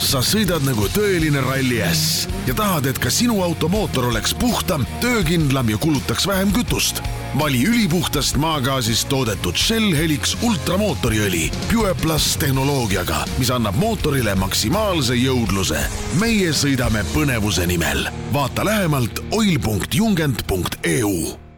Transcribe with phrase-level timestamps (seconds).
[0.00, 4.86] sa sõidad nagu tõeline ralli äss ja tahad, et ka sinu auto mootor oleks puhtam,
[5.00, 7.02] töökindlam ja kulutaks vähem kütust.
[7.38, 15.78] vali ülipuhtast maagaasist toodetud Shell Helix ultramootoriõli Pure Plus tehnoloogiaga, mis annab mootorile maksimaalse jõudluse.
[16.20, 18.08] meie sõidame põnevuse nimel.
[18.32, 21.49] vaata lähemalt oil.jungent.eu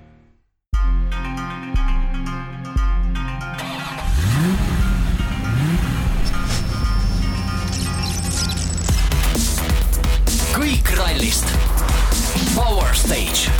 [13.03, 13.51] Stage.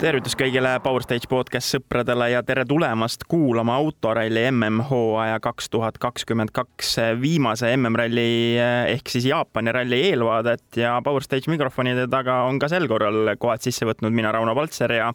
[0.00, 6.50] tervitus kõigile Power Stage podcast sõpradele ja tere tulemast kuulama autoralli MM-hooaja kaks tuhat kakskümmend
[6.52, 8.58] kaks viimase MM-ralli
[8.96, 13.62] ehk siis Jaapani ralli eelvaadet ja Power Stage mikrofonide taga on ka sel korral kohad
[13.64, 15.12] sisse võtnud mina, Rauno Paltser ja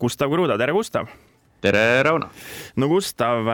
[0.00, 1.10] Gustav Kruda, tere Gustav!
[1.60, 2.28] Tere, Rauno!
[2.80, 3.48] no Gustav,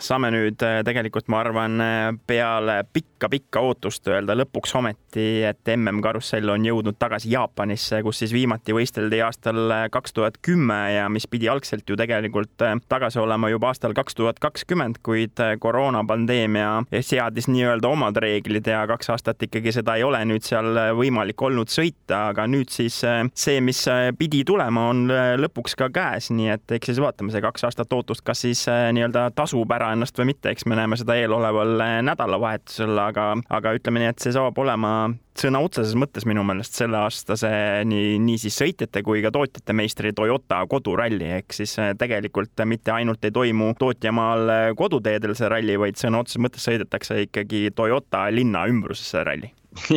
[0.00, 1.82] saame nüüd tegelikult, ma arvan,
[2.26, 8.72] peale pikka-pikka ootust öelda lõpuks ometi, et MM-karussell on jõudnud tagasi Jaapanisse, kus siis viimati
[8.76, 13.92] võisteldi aastal kaks tuhat kümme ja mis pidi algselt ju tegelikult tagasi olema juba aastal
[13.96, 16.70] kaks tuhat kakskümmend, kuid koroonapandeemia
[17.04, 21.72] seadis nii-öelda omad reeglid ja kaks aastat ikkagi seda ei ole nüüd seal võimalik olnud
[21.72, 23.84] sõita, aga nüüd siis see, mis
[24.18, 25.04] pidi tulema, on
[25.42, 29.28] lõpuks ka käes, nii et eks siis vaatame see kaks aastat ootust, kas siis nii-öelda
[29.36, 34.12] tasub ära ennast või mitte, eks me näeme seda eeloleval nädalavahetusel, aga, aga ütleme nii,
[34.12, 34.92] et see saab olema
[35.38, 39.76] sõna otseses mõttes minu meelest selle aasta see nii, nii siis sõitjate kui ka tootjate
[39.76, 46.00] meistri Toyota koduralli, ehk siis tegelikult mitte ainult ei toimu tootjamaal koduteedel see ralli, vaid
[46.00, 49.52] sõna otseses mõttes sõidetakse ikkagi Toyota linna ümbruses see ralli.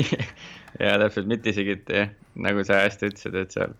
[0.79, 2.09] Ja täpselt, mitte isegi, et jah,
[2.43, 3.75] nagu sa hästi ütlesid, et seal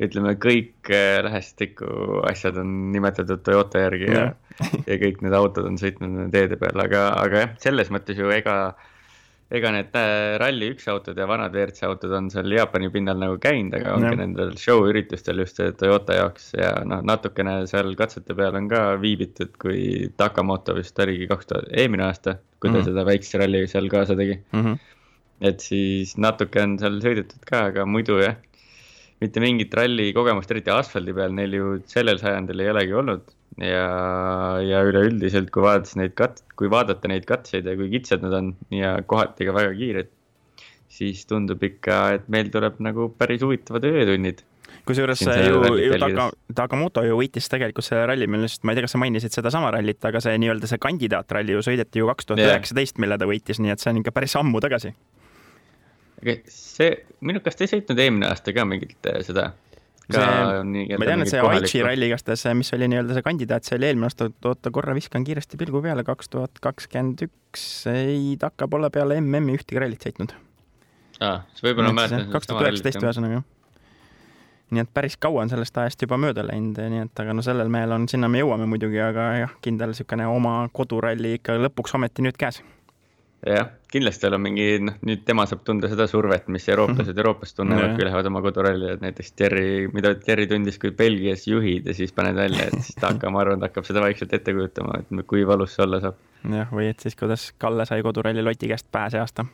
[0.00, 0.88] ütleme, kõik
[1.26, 4.30] lähestikku asjad on nimetatud Toyota järgi ja,
[4.88, 8.30] ja kõik need autod on sõitnud nende teede peal, aga, aga jah, selles mõttes ju
[8.32, 8.56] ega,
[9.52, 9.98] ega need
[10.40, 14.54] Rally1 autod ja vanad WRC autod on seal Jaapani pinnal nagu käinud, aga ongi nendel
[14.60, 20.08] show üritustel just Toyota jaoks ja noh, natukene seal katsete peal on ka viibitud, kui
[20.16, 22.88] Takamoto vist oligi kaks tuhat, eelmine aasta, kui ta mm -hmm.
[22.88, 24.64] seda väikse ralli seal kaasa tegi mm.
[24.64, 24.80] -hmm.
[25.52, 28.40] et siis natuke on seal sõidetud ka, aga muidu jah
[29.22, 33.30] mitte mingit ralli kogemust, eriti asfaldi peal neil ju sellel sajandil ei olegi olnud.
[33.60, 33.86] ja,
[34.64, 38.54] ja üleüldiselt, kui vaadates neid kat-, kui vaadata neid katseid ja kui kitsad nad on
[38.72, 40.08] ja kohati ka väga kiired,
[40.92, 44.40] siis tundub ikka, et meil tuleb nagu päris huvitavad öötunnid.
[44.88, 48.96] Kusjuures ju, ju Taga, Tagamoto ju võitis tegelikult selle ralli, millest ma ei tea, kas
[48.96, 52.98] sa mainisid sedasama rallit, aga see nii-öelda see kandidaatralli ju sõideti ju kaks tuhat üheksateist,
[53.02, 54.94] mille ta võitis, nii et see on ikka päris ammu tagasi.
[54.96, 55.21] aga
[56.50, 56.94] see,
[57.24, 59.50] minu, kas te ei sõitnud eelmine aasta ka mingit äh, seda?
[60.12, 60.24] see,
[60.98, 64.10] ma tean, et see Aichi ralli igastahes, mis oli nii-öelda see kandidaat, see oli eelmine
[64.10, 68.90] aasta, oota korra viskan kiiresti pilgu peale, kaks tuhat kakskümmend üks, ei ta hakkab olla
[68.92, 70.34] peale MM-i ühtegi rallit sõitnud.
[71.20, 72.28] aa, siis võib-olla mäletan.
[72.34, 73.42] kaks tuhat üheksateist ühesõnaga
[74.72, 77.68] nii et päris kaua on sellest ajast juba mööda läinud, nii et aga no sellel
[77.72, 82.24] mehel on, sinna me jõuame muidugi, aga jah, kindel niisugune oma koduralli ikka lõpuks ometi
[82.24, 82.62] nüüd käes
[83.46, 87.18] jah, kindlasti tal on mingi, noh, nüüd tema saab tunda seda survet, mis eurooplased.
[87.22, 91.88] Euroopas tunnevad, kui lähevad oma koduralli, et näiteks Terry, mida Terry tundis, kui Belgias juhid
[91.90, 94.54] ja siis paned välja, et siis ta hakkab, ma arvan, ta hakkab seda vaikselt ette
[94.56, 96.20] kujutama, et kui valus see olla saab.
[96.42, 99.46] jah, või et siis, kuidas Kalle sai koduralli Loti käest pääse aasta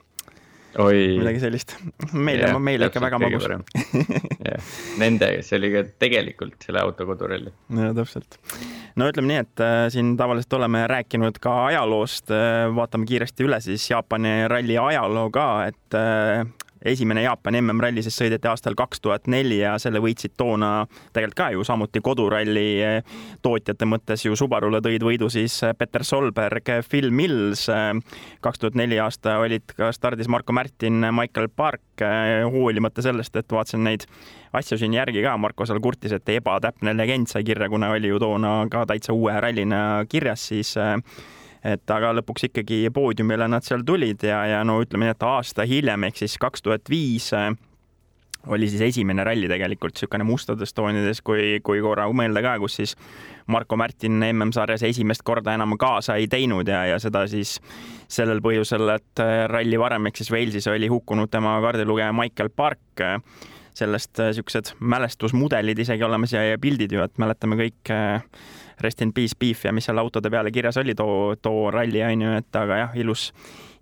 [0.76, 1.74] midagi sellist.
[2.12, 4.68] meile yeah,, meile ikka väga magus yeah.
[5.00, 7.52] Nende, see oli ka tegelikult selle auto koduralli.
[7.80, 8.38] ja täpselt.
[8.98, 13.60] no ütleme nii, et äh, siin tavaliselt oleme rääkinud ka ajaloost äh,, vaatame kiiresti üle
[13.64, 16.44] siis Jaapani ralli ajaloo ka, et äh,
[16.84, 21.50] esimene Jaapani MM-ralli siis sõideti aastal kaks tuhat neli ja selle võitsid toona tegelikult ka
[21.54, 27.10] ju samuti koduralli eh, tootjate mõttes ju Subarule tõid võidu siis eh, Peter Solberg, Phil
[27.14, 27.68] Mills.
[27.72, 27.92] Eh,
[28.44, 31.82] kaks tuhat neli aasta olid ka stardis Marko Märtin, Michael Park,
[32.52, 34.04] hoolimata sellest, et vaatasin neid
[34.54, 38.20] asju siin järgi ka, Marko seal kurtis, et ebatäpne legend sai kirja, kuna oli ju
[38.22, 40.76] toona ka täitsa uue rallina kirjas, siis
[41.64, 45.66] et aga lõpuks ikkagi poodiumile nad seal tulid ja, ja no ütleme nii, et aasta
[45.68, 47.50] hiljem ehk siis kaks tuhat viis äh,
[48.46, 52.94] oli siis esimene ralli tegelikult niisugune mustades toonides, kui, kui korra mõelda ka, kus siis
[53.50, 57.58] Marko Märtin MM-sarjas esimest korda enam kaasa ei teinud ja, ja seda siis
[58.08, 63.02] sellel põhjusel, et äh, ralli varem ehk siis Walesis oli hukkunud tema kaardilugeja Michael Park.
[63.78, 67.92] Sellest niisugused äh, mälestusmudelid isegi olemas ja, ja pildid ju, et mäletame kõik
[68.80, 72.22] Rest in peace beef ja mis seal autode peale kirjas oli, too, too ralli on
[72.22, 73.28] ju, et aga jah, ilus,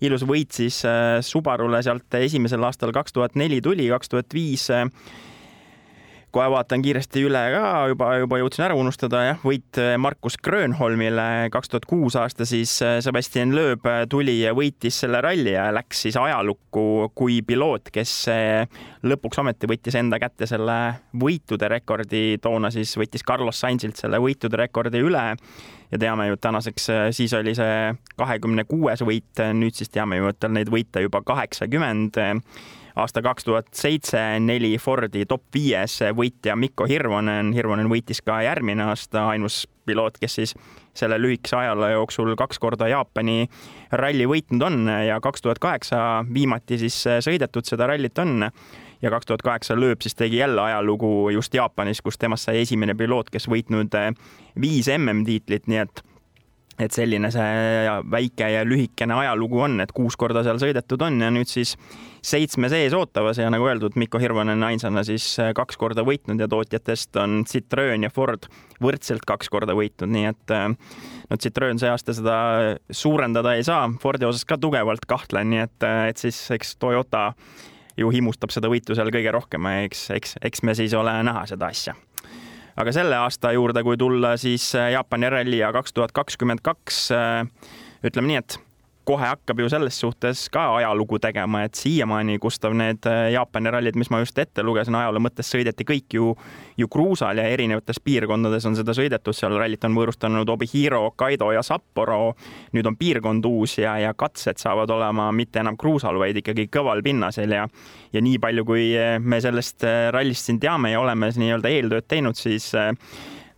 [0.05, 4.69] ilus võit siis äh, Subarule sealt esimesel aastal kaks tuhat neli tuli, kaks tuhat viis
[4.73, 4.87] äh,
[6.37, 11.73] kohe vaatan kiiresti üle ka, juba, juba jõudsin ära unustada jah, võit Markus Grönholmile kaks
[11.73, 12.75] tuhat kuus aasta siis
[13.05, 18.13] Sebastian Loeb tuli ja võitis selle ralli ja läks siis ajalukku kui piloot, kes
[19.07, 20.77] lõpuks ometi võttis enda kätte selle
[21.17, 25.25] võitude rekordi, toona siis võttis Carlos Sainzilt selle võitude rekordi üle.
[25.87, 30.33] Ja teame ju, et tänaseks siis oli see kahekümne kuues võit, nüüd siis teame ju,
[30.33, 32.19] et tal neid võite juba kaheksakümmend
[32.97, 37.53] aasta kaks tuhat seitse neli Fordi top viies võitja Mikko Hirvonen.
[37.53, 40.55] Hirvonen võitis ka järgmine aasta, ainus piloot, kes siis
[40.97, 43.47] selle lühikese ajaloo jooksul kaks korda Jaapani
[43.93, 44.89] ralli võitnud on.
[45.07, 48.51] Ja kaks tuhat kaheksa viimati siis sõidetud seda rallit on.
[49.03, 52.97] Ja kaks tuhat kaheksa lööb siis tegi jälle ajalugu just Jaapanis, kus temast sai esimene
[52.97, 53.93] piloot, kes võitnud
[54.61, 56.01] viis MM-tiitlit, nii et
[56.79, 61.31] et selline see väike ja lühikene ajalugu on, et kuus korda seal sõidetud on ja
[61.33, 61.77] nüüd siis
[62.27, 67.17] seitsme sees ootamas ja nagu öeldud, Mikko Hirvonen ainsana siis kaks korda võitnud ja tootjatest
[67.23, 68.49] on Citroen ja Ford
[68.83, 70.57] võrdselt kaks korda võitnud, nii et
[71.31, 72.37] no Citroen see aasta seda
[72.91, 77.31] suurendada ei saa, Fordi osas ka tugevalt kahtlen, nii et, et siis eks Toyota
[77.97, 81.47] ju himustab seda võitu seal kõige rohkem ja eks, eks, eks me siis ole näha
[81.49, 81.97] seda asja
[82.77, 87.07] aga selle aasta juurde, kui tulla, siis äh, Jaapani ralli ja kaks tuhat kakskümmend kaks,
[87.17, 87.73] äh,
[88.07, 88.59] ütleme nii, et
[89.07, 93.99] kohe hakkab ju selles suhtes ka ajalugu tegema, et siiamaani, Gustav, need äh, Jaapani rallid,
[93.99, 96.33] mis ma just ette lugesin, ajaloo mõttes sõideti kõik ju,
[96.77, 101.63] ju kruusal ja erinevates piirkondades on seda sõidetud, seal rallit on võõrustanud Obihiro, Kaido ja
[101.67, 102.35] Sapporo.
[102.75, 107.03] nüüd on piirkond uus ja, ja katsed saavad olema mitte enam kruusal, vaid ikkagi kõval
[107.07, 107.69] pinnasel ja
[108.13, 108.85] ja nii palju, kui
[109.21, 112.73] me sellest rallist siin teame ja oleme nii-öelda eeltööd teinud, siis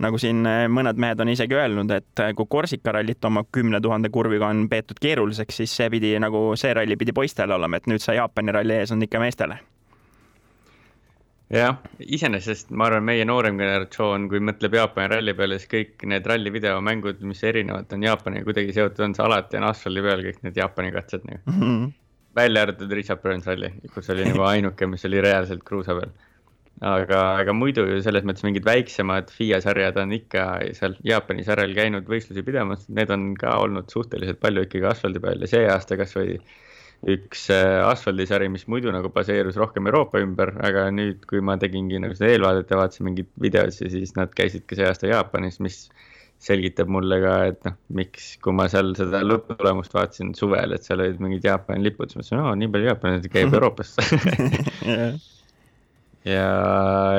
[0.05, 3.81] nagu siin eh, mõned mehed on isegi öelnud, et eh, kui Korsika rallit oma kümne
[3.83, 7.91] tuhande kurviga on peetud keeruliseks, siis see pidi nagu see ralli pidi poistele olema, et
[7.91, 9.59] nüüd see Jaapani ralli ees on ikka meestele
[11.53, 16.27] jah, iseenesest ma arvan, meie noorem generatsioon, kui mõtleb Jaapani ralli peale, siis kõik need
[16.29, 20.43] ralli videomängud, mis erinevad on Jaapaniga kuidagi seotud, on see alati on asfaldi peal kõik
[20.45, 21.61] need Jaapani katsed nagu mm.
[21.63, 21.93] -hmm.
[22.37, 26.13] välja arvatud Richard Burns ralli, kus oli nagu ainuke, mis oli reaalselt kruusa peal
[26.85, 30.47] aga, aga muidu ju selles mõttes mingid väiksemad FIA sarjad on ikka
[30.79, 35.43] seal Jaapani sarjal käinud võistlusi pidamas, need on ka olnud suhteliselt palju ikkagi asfaldi peal
[35.45, 36.39] ja see aasta kasvõi
[37.07, 42.01] üks äh, asfaldisari, mis muidu nagu baseerus rohkem Euroopa ümber, aga nüüd, kui ma tegingi
[42.03, 45.85] nagu seda eelvaadet ja vaatasin mingeid videosid, siis nad käisid ka see aasta Jaapanis, mis
[46.43, 51.03] selgitab mulle ka, et noh, miks, kui ma seal seda lõpptulemust vaatasin suvel, et seal
[51.03, 54.07] olid mingid Jaapani lipud, siis mõtlesin, aa, nii palju jaapanlasi käib Euroopasse
[56.27, 56.45] ja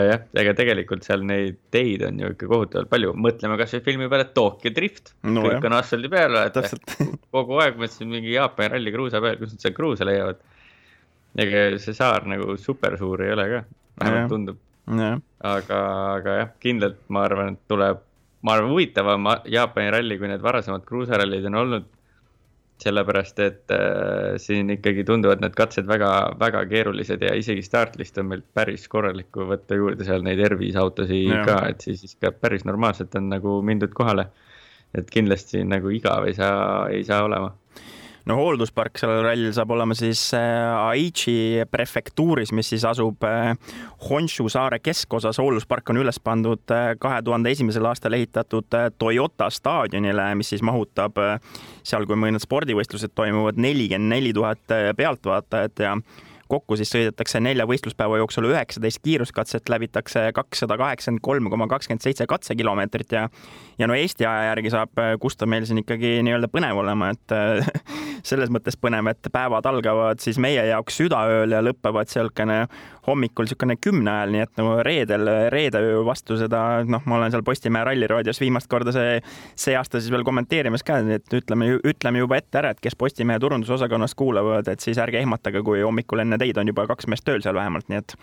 [0.04, 4.28] jah, ega tegelikult seal neid teid on ju ikka kohutavalt palju, mõtleme kasvõi filmi peale
[4.36, 5.14] Tokyo Drift.
[5.24, 5.68] No,, kõik jah.
[5.70, 6.40] on asfaldi peal,
[7.36, 10.44] kogu aeg mõtlesin mingi Jaapani ralli kruusa peal, kus nad seal kruusa leiavad.
[11.40, 13.64] ega see saar nagu super suur ei ole ka,
[14.02, 14.60] vähemalt tundub.
[14.90, 15.80] aga,
[16.18, 18.04] aga jah, kindlalt ma arvan, et tuleb,
[18.44, 21.90] ma arvan, huvitavam Jaapani ralli, kui need varasemad kruusarallid on olnud
[22.80, 28.30] sellepärast et äh, siin ikkagi tunduvad need katsed väga, väga keerulised ja isegi startlist on
[28.32, 31.42] meil päris korralikku võtta juurde seal neid R5 autosid ja.
[31.48, 34.30] ka, et siis ikka päris normaalselt on nagu mindud kohale.
[34.98, 37.52] et kindlasti nagu igav ei saa, ei saa olema
[38.28, 43.54] no hoolduspark sellel rallil saab olema siis äh, Aichi prefektuuris, mis siis asub äh,
[44.10, 45.40] Honshu saare keskosas.
[45.40, 48.68] hoolduspark on üles pandud äh, kahe tuhande esimesel aastal ehitatud
[48.98, 51.18] Toyota staadionile, mis siis mahutab
[51.84, 54.62] seal, kui mõned spordivõistlused toimuvad, nelikümmend neli tuhat
[54.98, 55.96] pealtvaatajat ja
[56.50, 62.28] kokku siis sõidetakse nelja võistluspäeva jooksul üheksateist kiiruskatset, läbitakse kakssada kaheksakümmend kolm koma kakskümmend seitse
[62.30, 63.28] katsekilomeetrit ja
[63.80, 67.36] ja no Eesti aja järgi saab Gustav meil siin ikkagi nii-öelda põnev olema, et
[68.30, 72.64] selles mõttes põnev, et päevad algavad siis meie jaoks südaööl ja lõpevad niisugune
[73.10, 77.34] hommikul niisugune kümne ajal, nii et nagu reedel, reede öö vastu seda, noh, ma olen
[77.34, 79.20] seal Postimehe Ralliraadios viimast korda see,
[79.60, 83.42] see aasta siis veel kommenteerimas ka, et ütleme, ütleme juba ette ära, et kes Postimehe
[83.44, 87.44] turundusosakonnast kuulavad, et siis ärge ehmatage, kui hommikul enne teid on juba kaks meest tööl
[87.46, 88.16] seal vähemalt, nii et,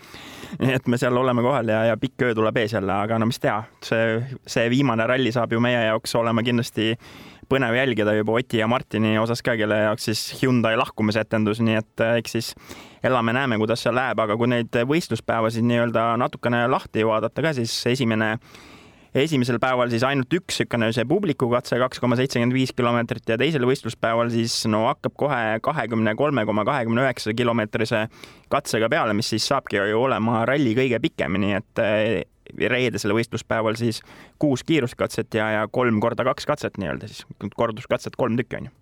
[0.63, 3.29] nii et me seal oleme kohal ja, ja pikk öö tuleb ees jälle, aga no
[3.29, 6.93] mis teha, see, see viimane ralli saab ju meie jaoks olema kindlasti
[7.49, 12.05] põnev jälgida juba Oti ja Martini osas ka, kelle jaoks siis Hyundai lahkumisetendus, nii et
[12.05, 12.53] äh, eks siis
[13.07, 18.35] elame-näeme, kuidas seal läheb, aga kui neid võistluspäevasid nii-öelda natukene lahti vaadata ka, siis esimene
[19.15, 23.65] esimesel päeval siis ainult üks niisugune see publikukatse, kaks koma seitsekümmend viis kilomeetrit ja teisel
[23.67, 28.07] võistluspäeval siis no hakkab kohe kahekümne kolme koma kahekümne üheksa kilomeetrise
[28.51, 32.09] katsega peale, mis siis saabki ju olema ralli kõige pikem, nii et eh,
[32.71, 34.01] reedesel võistluspäeval siis
[34.39, 38.75] kuus kiiruskatset ja, ja kolm korda kaks katset nii-öelda siis, korduskatset kolm tükki on ju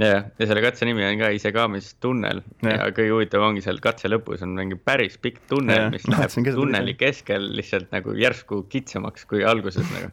[0.00, 3.80] jah, ja selle katse nimi on ka Isegamis tunnel ja, ja kõige huvitavam ongi seal
[3.84, 8.16] katse lõpus on mingi päris pikk tunnel, mis läheb ka seda tunneli keskel lihtsalt nagu
[8.16, 10.12] järsku kitsamaks kui alguses nagu.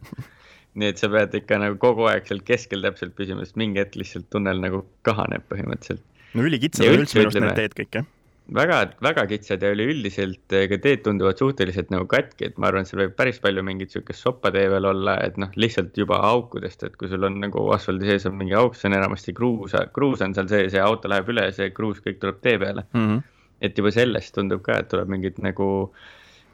[0.80, 3.96] nii et sa pead ikka nagu kogu aeg seal keskel täpselt püsima, sest mingi hetk
[3.98, 6.04] lihtsalt tunnel nagu kahaneb põhimõtteliselt.
[6.36, 8.10] no ülikitsad Ja on üldse minu arust need teed kõik jah.
[8.54, 12.86] väga, väga kitsad ja üleüldiselt eh, ka teed tunduvad suhteliselt nagu katki, et ma arvan,
[12.86, 16.84] et seal võib päris palju mingit sihukest soppatee veel olla, et noh, lihtsalt juba aukudest,
[16.86, 20.24] et kui sul on nagu asfaldi sees on mingi auk, see on enamasti kruus, kruus
[20.26, 22.86] on seal sees ja auto läheb üle ja see kruus kõik tuleb tee peale.
[22.94, 23.20] Mhm.
[23.60, 25.66] et juba sellest tundub ka, et tuleb mingit nagu,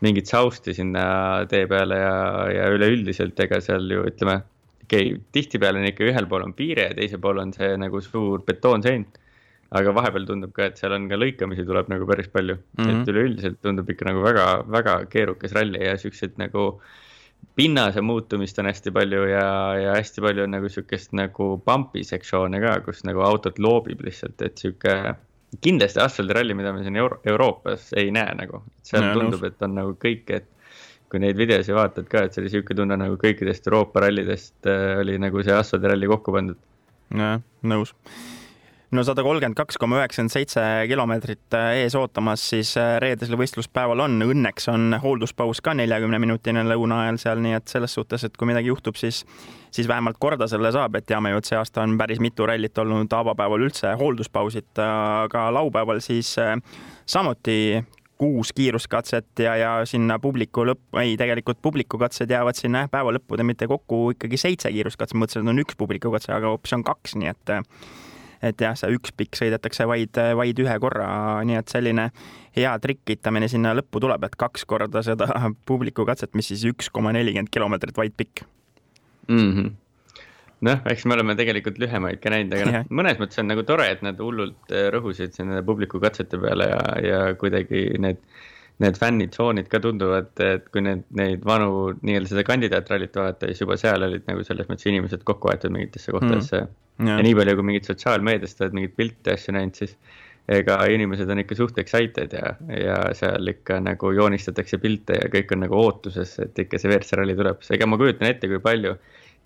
[0.02, 2.16] mingit sausti sinna tee peale ja,
[2.50, 4.40] ja üleüldiselt ega seal ju ütleme,
[4.82, 8.02] okei okay,, tihtipeale on ikka ühel pool on piire ja teisel pool on see nagu
[8.02, 9.06] suur betoonsein.
[9.74, 12.84] Aga vahepeal tundub ka, et seal on ka lõikamisi tuleb nagu päris palju mm.
[12.84, 13.02] -hmm.
[13.02, 16.68] et üleüldiselt tundub ikka nagu väga, väga keerukas ralli ja siukseid nagu
[17.56, 19.46] pinnase muutumist on hästi palju ja,
[19.80, 24.42] ja hästi palju on nagu sihukest nagu pump'i sektsioone ka, kus nagu autot loobib lihtsalt,
[24.44, 25.16] et sihuke
[25.64, 29.76] kindlasti asfaldiralli, mida me siin Euro Euroopas ei näe nagu, seal Jaa, tundub, et on
[29.78, 30.48] nagu kõik, et
[31.10, 34.98] kui neid videosi vaatad ka, et see oli sihuke tunne nagu kõikidest Euroopa rallidest äh,
[35.00, 36.58] oli nagu see asfaldiralli kokku pandud.
[37.14, 37.94] jah, nõus.
[38.94, 44.04] No sada kolmkümmend kaks koma üheksakümmend seitse kilomeetrit äh, ees ootamas siis äh, reedesel võistluspäeval
[44.04, 48.36] on, õnneks on hoolduspaus ka neljakümne minutine lõuna ajal seal, nii et selles suhtes, et
[48.38, 49.24] kui midagi juhtub, siis
[49.76, 52.78] siis vähemalt korda selle saab, et teame ju, et see aasta on päris mitu rallit
[52.78, 56.54] olnud avapäeval üldse hoolduspausid, aga laupäeval siis äh,
[57.06, 57.82] samuti
[58.16, 63.44] kuus kiiruskatset ja, ja sinna publiku lõpp, ei, tegelikult publikukatsed jäävad sinna jah, päeva lõppude
[63.44, 67.34] mitte kokku ikkagi seitse kiiruskatset, mõtlesin, et on üks publikukatse, aga hoopis on kaks, nii
[67.34, 67.56] et
[68.50, 71.08] et jah, see üks pikk sõidetakse vaid, vaid ühe korra,
[71.46, 72.10] nii et selline
[72.56, 75.28] hea trikitamine sinna lõppu tuleb, et kaks korda seda
[75.70, 78.46] publikukatset, mis siis üks koma nelikümmend kilomeetrit vaid pikk.
[79.28, 79.52] mm.
[79.52, 79.70] -hmm.
[80.68, 83.90] noh, eks me oleme tegelikult lühemaid ka näinud, aga noh, mõnes mõttes on nagu tore,
[83.90, 88.22] et nad hullult äh, rõhusid nende publiku katsete peale ja, ja kuidagi need,
[88.84, 93.78] need fännitsoonid ka tunduvad, et kui need, neid vanu nii-öelda seda kandidaatrallit vaadata, siis juba
[93.80, 96.74] seal olid nagu selles mõttes inimesed kokku aetud mingitesse kohtadesse mm..
[97.06, 97.18] Jah.
[97.18, 99.96] ja nii palju, kui mingit sotsiaalmeediast oled mingeid pilte ja asju näinud, siis
[100.56, 105.56] ega inimesed on ikka suht excited ja, ja seal ikka nagu joonistatakse pilte ja kõik
[105.56, 108.94] on nagu ootuses, et ikka see WRC ralli tuleb, ega ma kujutan ette, kui palju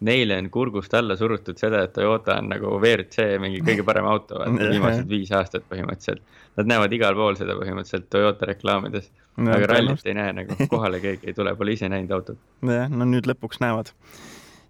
[0.07, 4.43] neile on kurgust alla surutud seda, et Toyota on nagu WRC mingi kõige parem auto
[4.73, 6.25] viimased viis aastat põhimõtteliselt.
[6.59, 11.01] Nad näevad igal pool seda põhimõtteliselt Toyota reklaamides, Jah, aga rallit ei näe nagu, kohale
[11.01, 12.41] keegi ei tule, pole ise näinud autot.
[12.67, 13.93] jah, no nüüd lõpuks näevad.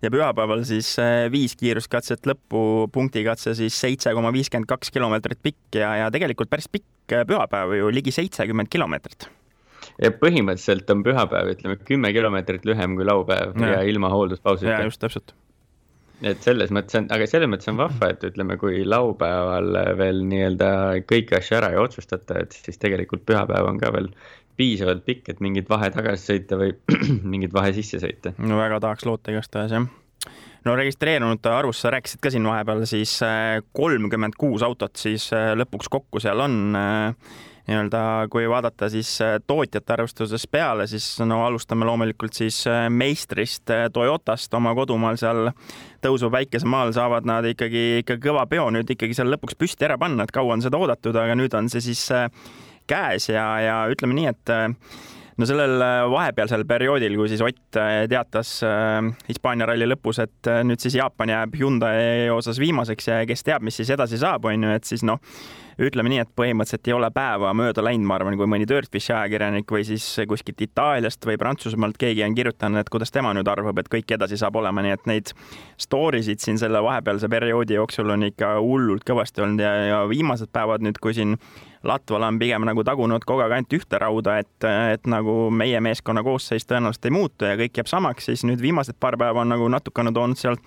[0.02, 5.80] ja pühapäeval siis äh, viis kiiruskatset lõppu, punktikatse siis seitse koma viiskümmend kaks kilomeetrit pikk
[5.80, 9.30] ja, ja tegelikult päris pikk äh, pühapäev ju ligi seitsekümmend kilomeetrit.
[10.00, 14.80] Ja põhimõtteliselt on pühapäev, ütleme kümme kilomeetrit lühem kui laupäev ja, ja ilma ja hoolduspausita.
[14.88, 15.34] just täpselt.
[16.22, 20.70] et selles mõttes on, aga selles mõttes on vahva, et ütleme, kui laupäeval veel nii-öelda
[21.08, 24.12] kõiki asju ära ei otsustata, et siis tegelikult pühapäev on ka veel
[24.60, 26.74] piisavalt pikk, et mingit vahe tagasi sõita või
[27.32, 28.34] mingit vahe sisse sõita.
[28.38, 29.88] no väga tahaks loota igastahes jah.
[30.64, 33.18] no registreerunute arvust sa rääkisid ka siin vahepeal, siis
[33.76, 37.38] kolmkümmend kuus autot siis äh, lõpuks kokku seal on äh,
[37.70, 43.70] nii-öelda, kui vaadata siis äh, tootjate arvestuses peale, siis no alustame loomulikult siis äh, meistrist
[43.70, 44.54] äh, Toyotast.
[44.58, 45.52] Oma kodumaal seal
[46.02, 48.68] tõusu päikesemaal saavad nad ikkagi ikka kõva peo.
[48.74, 51.70] Nüüd ikkagi seal lõpuks püsti ära panna, et kaua on seda oodatud, aga nüüd on
[51.70, 52.02] see siis
[52.90, 54.54] käes ja, ja ütleme nii, et
[55.40, 60.50] no sellel äh, vahepealsel perioodil, kui siis Ott äh, teatas äh, Hispaania ralli lõpus, et
[60.66, 64.68] nüüd siis Jaapan jääb Hyundai osas viimaseks ja kes teab, mis siis edasi saab, on
[64.68, 65.20] ju, et siis noh,
[65.80, 69.72] ütleme nii, et põhimõtteliselt ei ole päeva mööda läinud, ma arvan, kui mõni Dirtfishi ajakirjanik
[69.72, 73.88] või siis kuskilt Itaaliast või Prantsusmaalt keegi on kirjutanud, et kuidas tema nüüd arvab, et
[73.92, 75.32] kõik edasi saab olema, nii et neid
[75.80, 80.52] story sid siin selle vahepealse perioodi jooksul on ikka hullult kõvasti olnud ja, ja viimased
[80.52, 81.38] päevad nüüd, kui siin
[81.84, 86.22] Latval on pigem nagu tagunud kogu aeg ainult ühte rauda, et, et nagu meie meeskonna
[86.26, 89.68] koosseis tõenäoliselt ei muutu ja kõik jääb samaks, siis nüüd viimased paar päeva on nagu
[89.72, 90.60] natukene toonud sealt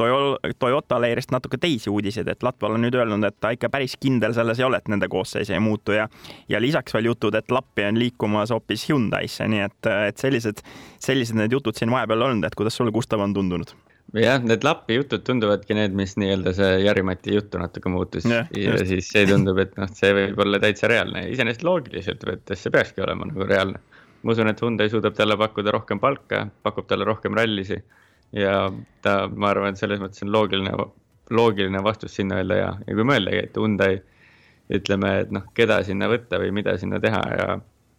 [0.00, 3.98] Toyo- Toyota leerist natuke teisi uudiseid, et Latval on nüüd öelnud, et ta ikka päris
[4.00, 6.06] kindel selles ei ole, et nende koosseis ei muutu ja
[6.48, 10.62] ja lisaks veel jutud, et Lappi on liikumas hoopis Hyundai'sse, nii et, et sellised,
[10.98, 13.74] sellised need jutud siin vahepeal olnud, et kuidas sulle, Gustav, on tundunud?
[14.18, 18.74] jah, need Lappi jutud tunduvadki need, mis nii-öelda see Jari-Mati juttu natuke muutus Jah, ja
[18.74, 18.90] just.
[18.90, 23.04] siis see tundub, et noh, see võib olla täitsa reaalne, iseenesest loogiliselt võttes see peakski
[23.06, 23.80] olema nagu reaalne.
[24.22, 27.78] ma usun, et Hyundai suudab talle pakkuda rohkem palka, pakub talle rohkem rallisi
[28.36, 28.54] ja
[29.02, 30.74] ta, ma arvan, et selles mõttes on loogiline,
[31.30, 34.00] loogiline vastus sinna öelda ja, ja kui mõeldagi, et Hyundai
[34.70, 37.46] ütleme, et noh, keda sinna võtta või mida sinna teha ja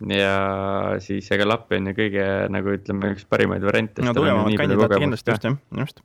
[0.10, 0.36] ja
[1.04, 4.06] siis ega Lappi on ju kõige nagu ütleme, üks parimaid variante.
[4.06, 6.02] no tugevamat kandidaati kindlasti just jah, just.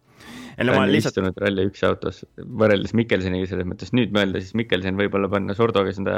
[0.56, 1.14] ta on lihtsalt...
[1.14, 5.94] istunud ralli üks autos võrreldes Mikkelseniga selles mõttes, nüüd mõelda, siis Mikkelsen võib-olla panna Sordoga
[5.96, 6.16] seda,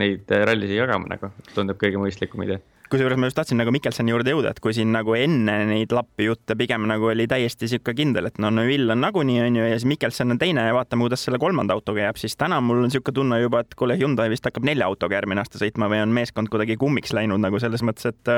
[0.00, 2.62] neid rallisid jagama nagu, tundub kõige mõistlikum idee
[2.94, 6.28] kusjuures ma just tahtsin nagu Mikkelsoni juurde jõuda, et kui siin nagu enne neid lappi
[6.28, 9.88] jutte pigem nagu oli täiesti sihuke kindel, et no Neville on nagunii onju ja siis
[9.90, 13.12] Mikkelson on teine ja vaatame, kuidas selle kolmanda autoga jääb, siis täna mul on sihuke
[13.16, 16.52] tunne juba, et kuule, Hyundai vist hakkab nelja autoga järgmine aasta sõitma või on meeskond
[16.52, 18.34] kuidagi kummiks läinud nagu selles mõttes, et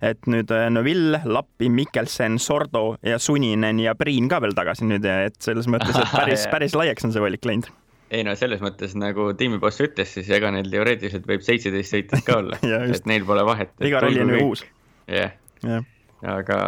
[0.00, 5.36] et nüüd Neville, Lappi, Mikkelson, Sordo ja Suninen ja Priin ka veel tagasi nüüd et
[5.42, 7.68] selles mõttes, et päris, päris laiaks on see valik läinud
[8.10, 12.40] ei no selles mõttes nagu tiimiboss ütles, siis ega neil teoreetiliselt võib seitseteist sõitjat ka
[12.42, 12.58] olla
[12.94, 13.72] et neil pole vahet.
[13.86, 14.64] iga ralli on ju uus.
[15.06, 15.34] jah yeah.
[15.66, 15.88] yeah.,
[16.36, 16.60] aga,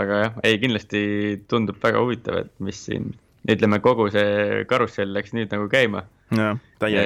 [0.00, 1.04] aga jah, ei kindlasti
[1.50, 3.12] tundub väga huvitav, et mis siin
[3.44, 6.06] ütleme, kogu see karussell läks nüüd nagu käima.
[6.34, 7.02] ja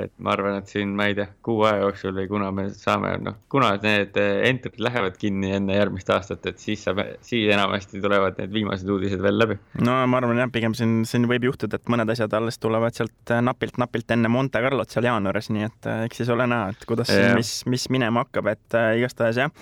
[0.00, 3.12] et ma arvan, et siin, ma ei tea, kuu aja jooksul või kuna me saame,
[3.22, 8.40] noh, kuna need entrid lähevad kinni enne järgmist aastat, et siis saab, siis enamasti tulevad
[8.40, 9.58] need viimased uudised veel läbi.
[9.84, 13.34] no ma arvan jah, pigem siin, siin võib juhtuda, et mõned asjad alles tulevad sealt
[13.44, 17.12] napilt-napilt enne Monte Carlot seal jaanuaris, nii et äh, eks siis ole näha, et kuidas,
[17.36, 19.52] mis, mis minema hakkab, et äh, igastahes jah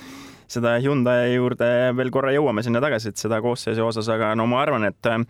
[0.53, 4.61] seda Hyundai juurde veel korra jõuame sinna tagasi, et seda koosseisu osas, aga no ma
[4.65, 5.23] arvan, et äh,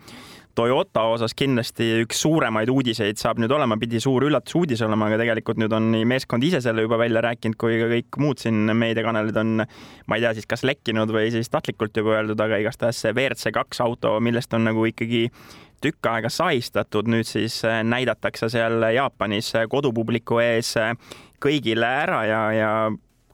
[0.53, 5.57] Toyota osas kindlasti üks suuremaid uudiseid saab nüüd olema, pidi suur üllatusuudis olema, aga tegelikult
[5.61, 9.39] nüüd on nii meeskond ise selle juba välja rääkinud, kui ka kõik muud siin meediakanalid
[9.41, 13.15] on, ma ei tea siis, kas lekkinud või siis tahtlikult juba öeldud, aga igastahes see
[13.15, 15.25] WRC kaks auto, millest on nagu ikkagi
[15.83, 20.75] tükk aega sahistatud, nüüd siis näidatakse seal Jaapanis kodupubliku ees
[21.43, 22.69] kõigile ära ja, ja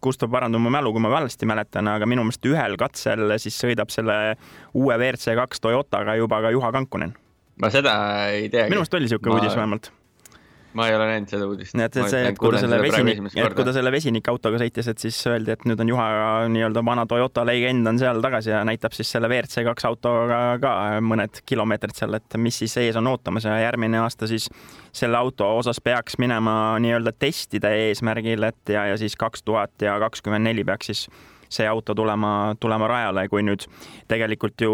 [0.01, 3.91] Gustav, paranda mu mälu, kui ma valesti mäletan, aga minu meelest ühel katsel siis sõidab
[3.93, 4.17] selle
[4.73, 7.15] uue WRC kaks Toyotaga juba ka Juha Kankunen.
[7.59, 7.93] ma seda
[8.31, 8.71] ei teagi.
[8.71, 9.41] minu meelest oli niisugune ma...
[9.41, 9.91] uudis vähemalt
[10.73, 11.73] ma ei ole näinud seda uudist.
[11.75, 15.01] et, et see, et kui ta selle vesinik, et kui ta selle vesinikautoga sõitis, et
[15.01, 16.09] siis öeldi, et nüüd on Juha
[16.53, 20.75] nii-öelda vana Toyota legend on seal tagasi ja näitab siis selle WRC kaks autoga ka
[21.05, 24.49] mõned kilomeetrid seal, et mis siis ees on ootamas ja järgmine aasta siis
[24.93, 29.97] selle auto osas peaks minema nii-öelda testide eesmärgil, et ja, ja siis kaks tuhat ja
[30.01, 31.07] kakskümmend neli peaks siis
[31.49, 33.65] see auto tulema, tulema rajale, kui nüüd
[34.09, 34.73] tegelikult ju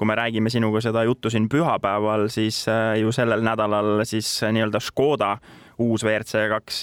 [0.00, 4.54] kui me räägime sinuga seda juttu siin pühapäeval, siis äh, ju sellel nädalal siis äh,
[4.56, 5.34] nii-öelda Škoda
[5.80, 6.82] uus WRC kaks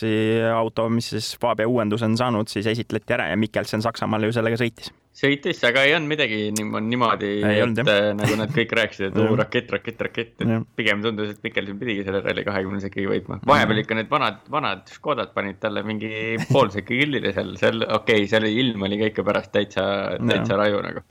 [0.57, 4.57] auto, mis siis Fabia uuendus on saanud, siis esitleti ära ja Mikkelson Saksamaal ju sellega
[4.57, 9.37] sõitis sõitis, aga ei olnud midagi niimoodi, et olnud, nagu nad kõik rääkisid, et oo
[9.39, 13.39] rakett, rakett, rakett, et pigem tundus, et Mikkelson pidigi selle ralli kahekümnes ikkagi võitma.
[13.49, 16.11] vahepeal ikka need vanad, vanad Škodad panid talle mingi
[16.51, 19.85] poolseki killile seal, seal okei okay,, seal ilm oli ka ikka pärast täitsa,
[20.21, 21.03] täitsa raju nagu.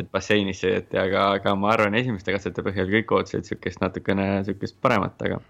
[0.00, 4.78] et basseinis sõideti, aga, aga ma arvan, esimeste katsete põhjal kõik ootasid siukest natukene siukest
[4.84, 5.42] paremat, aga.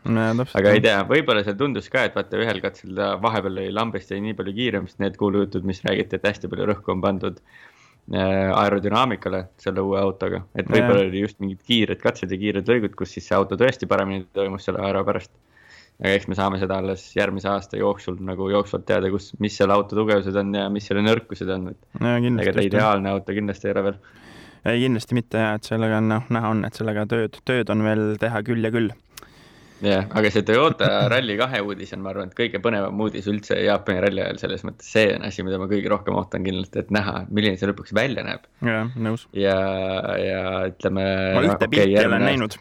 [0.50, 4.10] aga ei tea, võib-olla seal tundus ka, et vaata ühel katsel ta vahepeal oli lambist
[4.10, 7.38] jäi nii palju kiirem, sest need kuulujutud, mis räägiti, et hästi palju rõhku on pandud.
[7.38, 7.70] Äh,
[8.12, 13.14] aerodünaamikale selle uue autoga, et võib-olla oli just mingid kiired katsed ja kiired lõigud, kus
[13.16, 15.32] siis see auto tõesti paremini toimus selle aero pärast.
[16.02, 19.72] aga eks me saame seda alles järgmise aasta jooksul nagu jooksvalt teada, kus, mis selle
[19.72, 23.76] auto tugevused on ja mis selle nõrkused on, et ega ta ideaalne auto kindlasti ei
[23.76, 23.98] ole veel.
[24.66, 27.86] ei, kindlasti mitte ja et sellega on noh, näha on, et sellega tööd, tööd on
[27.88, 28.92] veel teha küll ja küll
[29.82, 34.02] jah, aga see Toyota Rally2 uudis on, ma arvan, et kõige põnevam uudis üldse Jaapani
[34.04, 37.24] ralli ajal, selles mõttes see on asi, mida ma kõige rohkem ootan kindlasti, et näha,
[37.34, 38.46] milline see lõpuks välja näeb.
[38.64, 39.26] jah, nõus.
[39.38, 39.56] ja,
[40.20, 41.08] ja ütleme.
[41.34, 42.58] ma ühte okay, pilti olen näinud.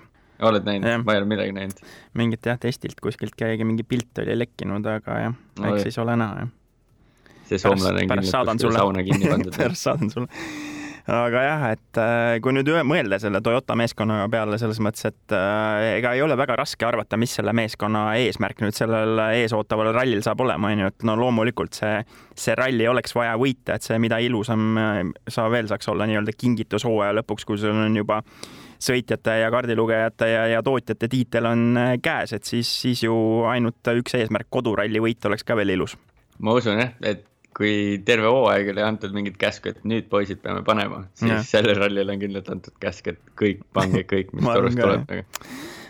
[0.50, 1.86] oled näinud, ma ei ole midagi näinud.
[2.20, 5.40] mingit jah, testilt kuskilt keegi mingi pilt oli lekkinud, aga jah,
[5.72, 6.54] eks siis ole näha, jah.
[7.50, 10.72] see soomlane on kindlasti sauna kinni pandud pärast saadan sulle
[11.10, 15.98] aga jah, et äh, kui nüüd mõelda selle Toyota meeskonna peale selles mõttes, et äh,
[15.98, 20.46] ega ei ole väga raske arvata, mis selle meeskonna eesmärk nüüd sellel eesootaval rallil saab
[20.46, 21.98] olema, onju, et no loomulikult see,
[22.40, 26.36] see ralli oleks vaja võita, et see, mida ilusam äh, sa veel saaks olla nii-öelda
[26.38, 28.22] kingitus hooaja lõpuks, kui sul on juba
[28.84, 31.68] sõitjate ja kaardilugejate ja, ja tootjate tiitel on
[32.04, 35.98] käes, et siis, siis ju ainult üks eesmärk, koduralli võit oleks ka veel ilus.
[36.40, 40.64] ma usun jah, et kui terve hooaeg oli antud mingit käsku, et nüüd poisid peame
[40.66, 41.44] panema, siis ja.
[41.46, 45.26] sellel rallil on kindlalt antud käsk, et kõik, pange kõik, mis torust tuleb nagu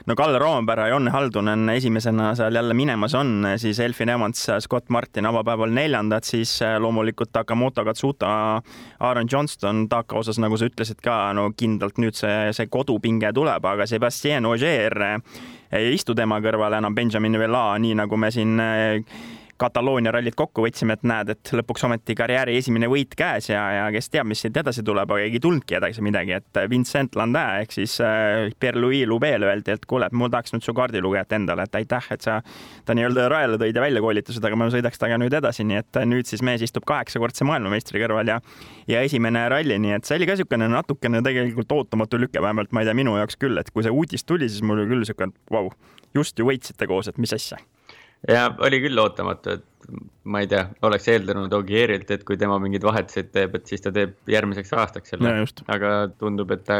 [0.05, 5.25] no Kalle Roompere Jonne Haldunen esimesena seal jälle minemas on, siis Elfin Evans, Scott Martin
[5.25, 8.61] avapäeval neljandad, siis äh, loomulikult Takamoto Katsuta,
[8.99, 13.65] Aaron Johnston Taka osas, nagu sa ütlesid ka, no kindlalt nüüd see, see kodupinge tuleb,
[13.65, 14.99] aga Sebastian Ogier
[15.73, 19.15] ei istu tema kõrval enam Benjamin Vela, nii nagu me siin äh,
[19.61, 23.83] Kataloonia rallit kokku võtsime, et näed, et lõpuks ometi karjääri esimene võit käes ja, ja
[23.93, 27.75] kes teab, mis siit edasi tuleb, aga ei tulnudki edasi midagi, et Vincent Landin ehk
[27.75, 31.77] siis äh, Pierre-Louis Loubele öeldi, et kuule, et mul tahaks nüüd su kaardilugejat endale, et
[31.79, 32.39] aitäh, et sa
[32.85, 36.01] ta nii-öelda rajale tõid ja välja koolitused, aga ma sõidaks temaga nüüd edasi, nii et
[36.09, 38.39] nüüd siis mees istub kaheksakordse maailmameistri kõrval ja
[38.87, 42.83] ja esimene ralli, nii et see oli ka niisugune natukene tegelikult ootamatu lüke, vähemalt ma
[42.83, 45.35] ei tea, minu jaoks küll, et kui see uudis tuli, siis mul oli küll niisugune,
[45.53, 45.69] vau,
[46.17, 47.61] just ju võitsite koos, et mis asja
[48.27, 49.89] ja oli küll ootamatu, et
[50.23, 53.91] ma ei tea, oleks eeldanud Ogierilt, et kui tema mingeid vahetuseid teeb, et siis ta
[53.95, 55.33] teeb järgmiseks aastaks selle.
[55.75, 56.79] aga tundub, et ta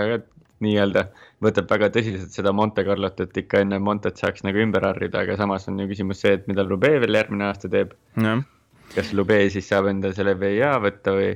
[0.63, 1.07] nii-öelda
[1.43, 5.35] võtab väga tõsiselt seda Monte Carlot, et ikka enne Montet saaks nagu ümber harrida, aga
[5.39, 7.95] samas on ju küsimus see, et mida Lube veel järgmine aasta teeb.
[8.93, 11.33] kas Lube siis saab enda selle VIA võtta või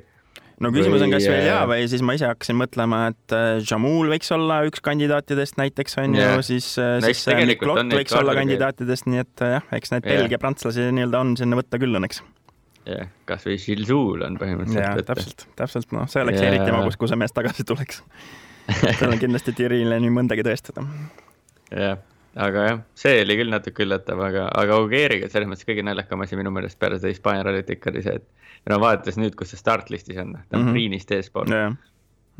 [0.63, 4.09] no küsimus on, kas veel hea või siis ma ise hakkasin mõtlema, et äh, Jamul
[4.13, 6.33] võiks olla üks kandidaatidest näiteks on yeah.
[6.37, 10.23] ju, siis, äh, siis äh, Miklot võiks olla kandidaatidest, nii et jah, eks neid yeah.
[10.23, 12.23] Belgia prantslasi nii-öelda on sinna võtta küll õnneks.
[12.87, 14.83] jah yeah., kasvõi Gilles on põhimõtteliselt.
[14.83, 16.53] jah, täpselt, täpselt, noh, see oleks yeah.
[16.53, 18.03] eriti magus, kui see mees tagasi tuleks
[18.67, 20.85] seal on kindlasti Tirile nii mõndagi tõestada.
[21.71, 22.05] jah yeah
[22.37, 26.39] aga jah, see oli küll natuke üllatav, aga, aga Ogieriga selles mõttes kõige naljakam asi
[26.39, 29.61] minu meelest peale seda Hispaania rallit ikka oli see, et no vaadates nüüd, kus see
[29.61, 30.77] startlistis on, ta on mm -hmm.
[30.77, 31.77] Priinist eespool yeah..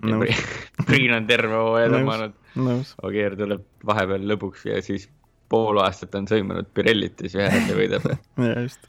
[0.06, 0.20] No.
[0.90, 2.76] Priin on terve hooaja tõmmanud no.,
[3.08, 5.08] Ogier tuleb vahepeal lõbuks ja siis
[5.50, 8.06] pool aastat on sõimanud Pirellit ja siis ühe ralli võidab
[8.46, 8.86] ja just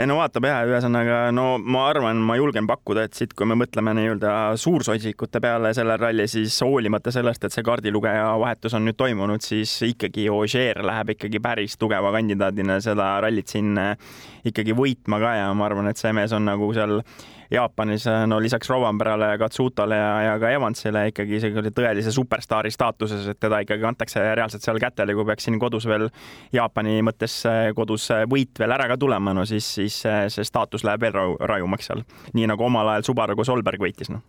[0.00, 3.56] ei no vaatab jah, ühesõnaga no ma arvan, ma julgen pakkuda, et siit, kui me
[3.60, 8.96] mõtleme nii-öelda suursotsikute peale sellel ralli, siis hoolimata sellest, et see kaardilugeja vahetus on nüüd
[8.96, 13.92] toimunud, siis ikkagi Ogier läheb ikkagi päris tugeva kandidaadina seda rallit siin eh,
[14.48, 17.02] ikkagi võitma ka ja ma arvan, et see mees on nagu seal
[17.50, 23.40] Jaapanis, no lisaks Rovanperale, Katsutale ja, ja ka Evansile ikkagi sellise tõelise superstaari staatuses, et
[23.42, 26.08] teda ikkagi antakse reaalselt seal kätele, kui peaks siin kodus veel
[26.54, 27.40] Jaapani mõttes
[27.74, 32.04] kodus võit veel ära ka tulema, no siis, siis see staatus läheb veel rajumaks seal.
[32.34, 34.22] nii nagu omal ajal Subaru, kui Solberg võitis, noh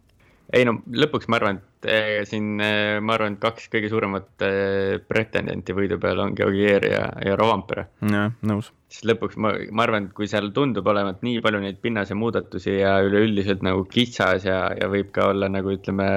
[0.55, 4.45] ei no lõpuks ma arvan, et eh, siin eh, ma arvan, et kaks kõige suuremat
[4.45, 7.87] eh, pretendenti võidu peale ongi Ogier ja, ja Rovampere.
[8.03, 8.71] jah, nõus.
[8.91, 12.79] sest lõpuks ma, ma arvan, et kui seal tundub olevat nii palju neid pinnase muudatusi
[12.81, 16.09] ja üleüldiselt nagu kitsas ja, ja võib ka olla nagu ütleme,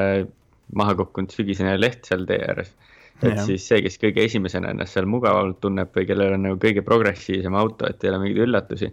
[0.75, 2.75] maha kukkunud sügisene leht seal tee ääres.
[3.23, 3.47] et ja.
[3.47, 7.55] siis see, kes kõige esimesena ennast seal mugavalt tunneb või kellel on nagu kõige progressiivsem
[7.55, 8.91] auto, et ei ole mingeid üllatusi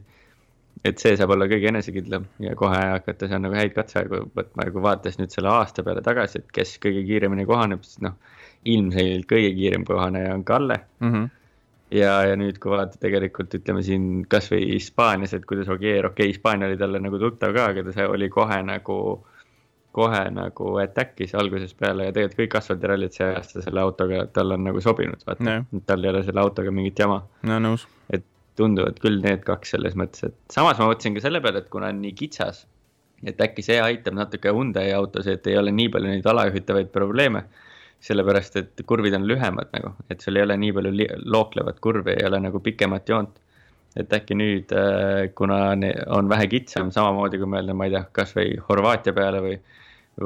[0.85, 4.73] et see saab olla kõige enesekindlam ja kohe hakata seal nagu häid katseaegu võtma ja
[4.73, 8.17] kui vaadates nüüd selle aasta peale tagasi, et kes kõige kiiremini kohaneb, siis noh,
[8.65, 11.11] ilmselgelt kõige kiirem kohaneja on Kalle mm.
[11.11, 11.27] -hmm.
[11.97, 16.33] ja, ja nüüd, kui vaadata tegelikult ütleme siin kasvõi Hispaanias, et kuidas Ogier, okei okay,,
[16.33, 18.97] Hispaania oli talle nagu tuttav ka, aga ta oli kohe nagu,
[19.91, 24.65] kohe nagu attack'is algusest peale ja tegelikult kõik asfaldirallid see aasta selle autoga, tal on
[24.65, 27.21] nagu sobinud, vaata, tal ei ole selle autoga mingit jama.
[27.43, 27.85] no nõus.
[28.09, 28.25] et
[28.61, 31.89] tunduvad küll need kaks selles mõttes, et samas ma mõtlesin ka selle peale, et kuna
[31.91, 32.63] on nii kitsas,
[33.27, 37.45] et äkki see aitab natuke Hyundai autos, et ei ole nii palju neid alajuhitavaid probleeme.
[38.01, 42.25] sellepärast, et kurvid on lühemad nagu, et sul ei ole nii palju looklevat kurvi, ei
[42.25, 43.35] ole nagu pikemat joont.
[43.95, 45.75] et äkki nüüd, äh, kuna
[46.15, 49.57] on vähe kitsam, samamoodi kui mõelda, ma ei tea, kasvõi Horvaatia peale või,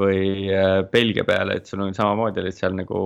[0.02, 0.20] või
[0.54, 3.00] äh, Belgia peale, et sul on samamoodi olid seal nagu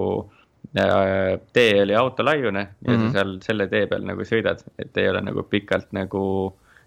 [1.52, 3.06] tee oli auto laiune ja mm -hmm.
[3.06, 6.22] sa seal selle tee peal nagu sõidad, et ei ole nagu pikalt nagu,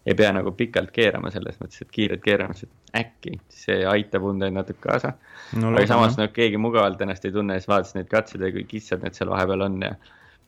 [0.06, 4.80] ei pea nagu pikalt keerama selles mõttes, et kiired keeramised, äkki see aitab Hyundai'd natuke
[4.80, 5.14] kaasa
[5.60, 5.72] no,.
[5.74, 9.04] aga samas no keegi mugavalt ennast ei tunne, siis vaadates neid katseid ja kui kitsad
[9.04, 9.96] need seal vahepeal on ja,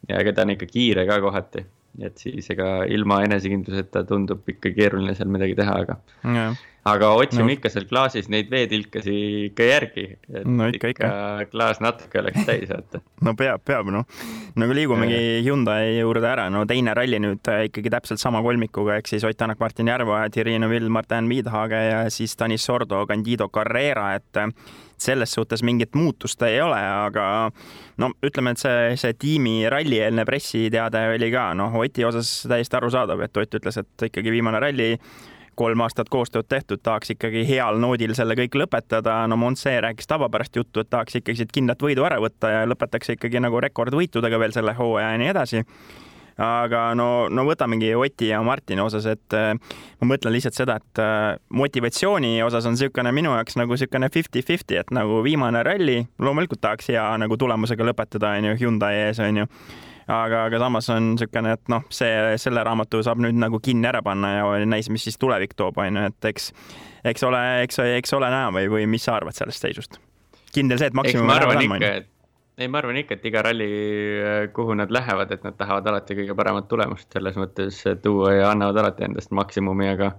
[0.09, 1.65] ja ega ta on ikka kiire ka kohati.
[2.03, 6.53] et siis ega ilma enesekindluseta tundub ikka keeruline seal midagi teha, aga ja
[6.85, 7.53] aga otsime no.
[7.55, 9.15] ikka seal klaasis neid veetilkasi
[9.47, 10.05] ikka järgi,
[10.45, 11.09] no, ikka, ikka,
[11.49, 13.01] klaas natuke oleks täis, vaata.
[13.25, 14.05] no peab, peab noh.
[14.53, 18.99] no aga liigumegi Hyundai juurde ära, no teine ralli nüüd äh, ikkagi täpselt sama kolmikuga,
[18.99, 23.49] ehk siis Ott Tänak, Martin Järva, Thierry Neuville, Martin Viidhage ja siis Tanis Sordo, Candido
[23.49, 24.53] Carrera, et äh,
[25.01, 27.49] selles suhtes mingit muutust ei ole, aga
[27.97, 33.25] no ütleme, et see, see tiimi rallieelne pressiteade oli ka noh, Oti osas täiesti arusaadav,
[33.25, 34.93] et Ott ütles, et ikkagi viimane ralli
[35.55, 39.21] kolm aastat koostööd tehtud, tahaks ikkagi heal noodil selle kõik lõpetada.
[39.27, 43.15] no Monse rääkis tavapärast juttu, et tahaks ikkagi siit kindlat võidu ära võtta ja lõpetaks
[43.15, 45.63] ikkagi nagu rekordvõitudega veel selle hooaja ja nii edasi
[46.41, 49.53] aga no, no võtamegi Oti ja Martini osas, et äh,
[50.01, 54.79] ma mõtlen lihtsalt seda, et äh, motivatsiooni osas on niisugune minu jaoks nagu niisugune fifty-fifty,
[54.81, 59.47] et nagu viimane ralli, loomulikult tahaks hea nagu tulemusega lõpetada, onju, Hyundai ees, onju
[60.07, 62.09] aga, aga samas on niisugune, et noh, see,
[62.41, 66.01] selle raamatu saab nüüd nagu kinni ära panna ja näis, mis siis tulevik toob, on
[66.01, 66.51] ju, et eks,
[67.11, 70.01] eks ole, eks, eks ole näha või, või mis sa arvad sellest seisust?
[70.55, 72.11] kindel see, et maksimum ma arvan ikka, et
[72.55, 73.67] ei, ma arvan ikka, et iga ralli,
[74.55, 78.79] kuhu nad lähevad, et nad tahavad alati kõige paremat tulemust selles mõttes tuua ja annavad
[78.79, 80.13] alati endast maksimumi, aga.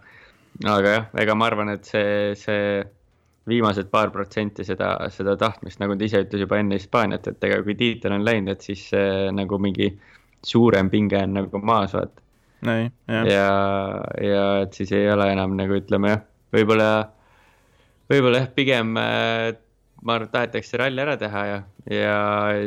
[0.69, 2.85] aga jah, ega ma arvan, et see, see
[3.49, 7.61] viimased paar protsenti seda, seda tahtmist, nagu ta ise ütles juba enne Hispaaniat, et ega
[7.67, 9.91] kui tiitel on läinud, et siis see, nagu mingi
[10.47, 12.23] suurem pinge on nagu maas, vaata.
[13.31, 13.51] ja,
[14.25, 16.25] ja, et siis ei ole enam nagu ütleme jah,
[16.57, 16.91] võib-olla,
[18.11, 18.97] võib-olla jah, pigem
[20.07, 21.59] ma arvan, et tahetakse ralli ära teha ja,
[21.91, 22.17] ja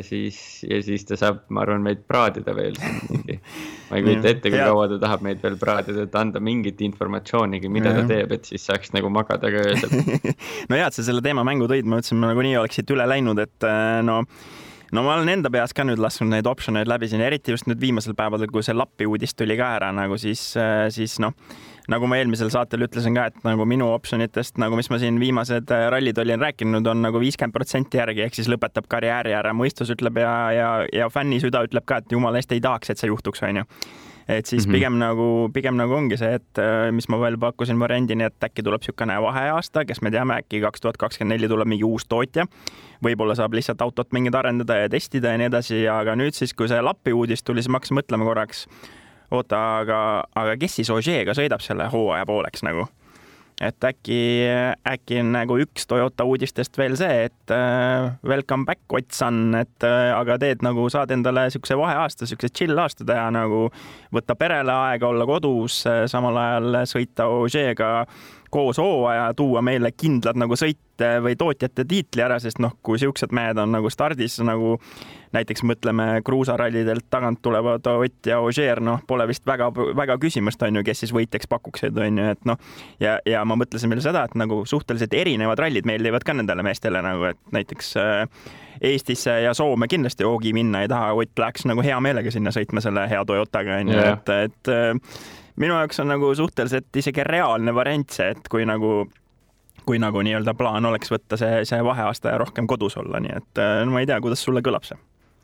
[0.06, 2.75] siis, ja siis ta saab, ma arvan, meid praadida veel
[3.10, 3.39] mingi.
[3.89, 7.71] ma ei kujuta ette, kui kaua ta tahab meid veel praadida, et anda mingit informatsioonigi,
[7.71, 8.02] mida ja.
[8.02, 9.95] ta teeb, et siis saaks nagu magada ka öösel
[10.69, 13.08] no hea, et sa selle teema mängu tõid, ma mõtlesin, ma nagunii oleks siit üle
[13.10, 14.21] läinud, et äh, no
[14.89, 17.80] no ma olen enda peas ka nüüd lasknud neid optsioneid läbi siin, eriti just nüüd
[17.82, 21.38] viimasel päevadel, kui see Lappi uudis tuli ka ära nagu siis, äh, siis noh
[21.89, 25.71] nagu ma eelmisel saatel ütlesin ka, et nagu minu optsionitest, nagu mis ma siin viimased
[25.75, 29.54] äh, rallid olin rääkinud, on nagu viiskümmend protsenti järgi, ehk siis lõpetab karjääri ära.
[29.58, 33.02] mõistus ütleb ja, ja, ja fänni süda ütleb ka, et jumala eest ei tahaks, et
[33.02, 33.65] see juhtuks, onju
[34.30, 34.75] et siis mm -hmm.
[34.75, 38.63] pigem nagu, pigem nagu ongi see, et äh, mis ma veel pakkusin variandini, et äkki
[38.63, 42.45] tuleb niisugune vaheaasta, kes me teame, äkki kaks tuhat kakskümmend neli tuleb mingi uus tootja.
[43.04, 46.67] võib-olla saab lihtsalt autot mingit arendada ja testida ja nii edasi, aga nüüd siis, kui
[46.67, 48.67] see Lappi uudis tuli, siis ma hakkasin mõtlema korraks
[49.32, 50.00] oota, aga,
[50.36, 52.88] aga kes siis Ožeega sõidab selle hooaja pooleks nagu?
[53.60, 54.20] et äkki,
[54.88, 59.84] äkki on nagu üks Toyota uudistest veel see, et äh, welcome back, Ott Sun, et
[59.84, 63.65] äh, aga teed nagu, saad endale niisuguse vaheaasta, niisuguse chill aasta teha nagu,
[64.15, 67.92] võtta perele aega, olla kodus äh,, samal ajal sõita Ožeega
[68.49, 73.33] koos hooaja, tuua meile kindlad nagu sõite või tootjate tiitli ära, sest noh, kui siuksed
[73.35, 74.77] mehed on nagu stardis nagu
[75.35, 80.83] näiteks mõtleme kruusarallidelt tagant tulevad Ott ja Ožeer, noh, pole vist väga-väga küsimust, on ju,
[80.85, 82.57] kes siis võitjaks pakuksid, on ju, et noh,
[82.99, 87.03] ja, ja ma mõtlesin veel seda, et nagu suhteliselt erinevad rallid meeldivad ka nendele meestele
[87.05, 88.47] nagu, et näiteks äh,
[88.81, 92.81] Eestisse ja Soome kindlasti hoogi minna ei taha, Ott läheks nagu hea meelega sinna sõitma
[92.81, 95.19] selle hea Toyotaga, on ju, et, et äh,
[95.60, 99.04] minu jaoks on nagu suhteliselt isegi reaalne variant see, et kui nagu
[99.86, 103.62] kui nagu nii-öelda plaan oleks võtta see, see vaheaasta ja rohkem kodus olla, nii et
[103.62, 105.00] äh, no ma ei tea, kuidas sulle kõlab see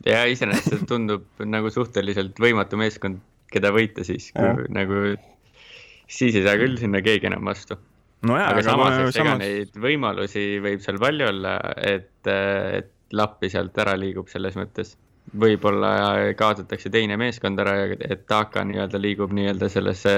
[0.05, 3.21] ja iseenesest see tundub nagu suhteliselt võimatu meeskond,
[3.53, 4.31] keda võita siis,
[4.73, 5.15] nagu,
[6.07, 7.77] siis ei saa küll sinna keegi enam vastu
[8.25, 8.35] no.
[8.35, 13.77] aga, aga samas, et ega neid võimalusi võib seal palju olla, et, et Lappi sealt
[13.79, 14.95] ära liigub selles mõttes.
[15.33, 15.91] Võib-olla
[16.37, 20.15] kaotatakse teine meeskond ära ja et Taka nii-öelda liigub nii-öelda sellesse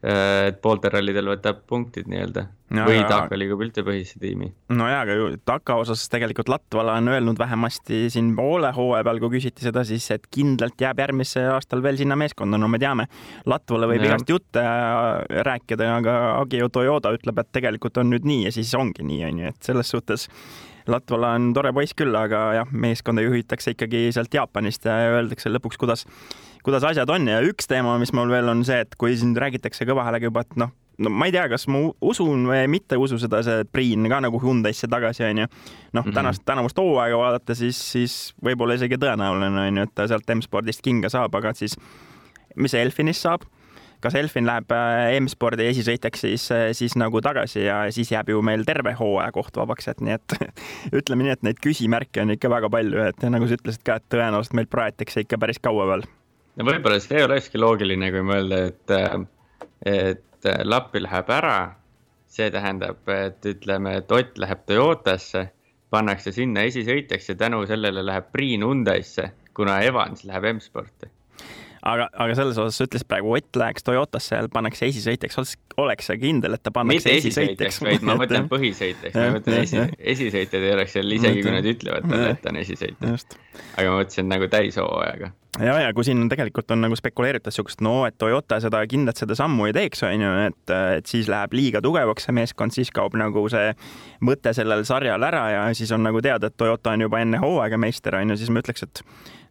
[0.00, 4.46] Äh, et pooltel rallidel võtab punktid nii-öelda no, või Taka liigub üldse põhisse tiimi.
[4.72, 9.20] no jaa, aga ju Taka osas tegelikult Latvala on öelnud vähemasti siin poole hooaja peal,
[9.20, 13.10] kui küsiti seda, siis et kindlalt jääb järgmisel aastal veel sinna meeskonda, no me teame,
[13.44, 14.14] Latvala võib ja.
[14.14, 18.72] igast jutte äh, rääkida, aga Agio Toyota ütleb, et tegelikult on nüüd nii ja siis
[18.80, 20.30] ongi nii, onju, et selles suhtes
[20.86, 25.80] Latvala on tore poiss küll, aga jah, meeskonda juhitakse ikkagi sealt Jaapanist ja öeldakse lõpuks,
[25.80, 26.06] kuidas
[26.64, 29.86] kuidas asjad on ja üks teema, mis mul veel on see, et kui siin räägitakse
[29.88, 33.18] kõva häälega juba, et noh, no ma ei tea, kas ma usun või mitte usu
[33.20, 35.46] seda, see Priin ka nagu Hyundai'sse tagasi onju.
[35.46, 40.08] noh mm -hmm., tänast, tänavust hooaega vaadata, siis, siis võib-olla isegi tõenäoline onju, et ta
[40.08, 41.78] sealt M-spordist kinga saab, aga siis
[42.56, 43.42] mis Elfinist saab?
[44.04, 48.40] Kas Elfin läheb äh, M-spordi esisõitjaks siis, äh, siis nagu tagasi ja siis jääb ju
[48.46, 50.36] meil terve hooaja koht vabaks, et nii et
[51.02, 54.08] ütleme nii, et neid küsimärke on ikka väga palju, et nagu sa ütlesid ka, et
[54.12, 56.06] tõenäoliselt meil praetakse ikka päris kaua veel
[56.56, 58.96] no võib-olla see olekski loogiline, kui mõelda, et,
[59.86, 60.26] et
[60.64, 61.76] Lappi läheb ära.
[62.30, 65.48] see tähendab, et ütleme, et Ott läheb Toyotasse,
[65.90, 71.10] pannakse sinna esisõitjaks ja tänu sellele läheb Priin Hyundai'sse, kuna Evans läheb M-sporti
[71.86, 76.16] aga, aga selles osas sa ütlesid praegu, Ott läheks Toyotasse ja pannakse esisõitjaks, oleks sa
[76.20, 80.74] kindel, et ta pannakse mitte esisõitjaks, vaid ma mõtlen põhisõitjaks, ma mõtlen esi, esisõitjad ei
[80.76, 83.14] oleks seal, isegi kui nad ütlevad talle, et ta on esisõitja.
[83.76, 85.32] aga ma mõtlesin nagu täishooajaga.
[85.64, 89.38] ja, ja kui siin tegelikult on nagu spekuleeritud siukest, no et Toyota seda kindlalt seda
[89.38, 93.16] sammu ei teeks, on ju, et, et siis läheb liiga tugevaks see meeskond, siis kaob
[93.18, 93.72] nagu see
[94.26, 97.80] mõte sellel sarjal ära ja siis on nagu teada, et Toyota on juba enne hooaega
[97.80, 99.04] meister, on ju, siis ma ütleks, et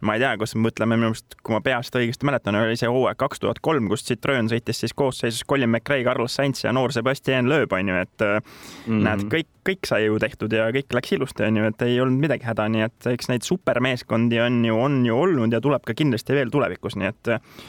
[0.05, 2.89] ma ei tea, kas me mõtleme minu arust, kui ma peast õigesti mäletan, oli see
[2.91, 6.93] hooaeg kaks tuhat kolm, kus Citroen sõitis siis koosseisus Colin McRae, Carlos Sainz ja noor
[6.95, 11.45] Sebastian Loeb onju, et mm näed, kõik, kõik sai ju tehtud ja kõik läks ilusti
[11.45, 15.15] onju, et ei olnud midagi häda, nii et eks neid supermeeskondi on ju, on ju
[15.15, 17.59] olnud ja tuleb ka kindlasti veel tulevikus, nii et äh,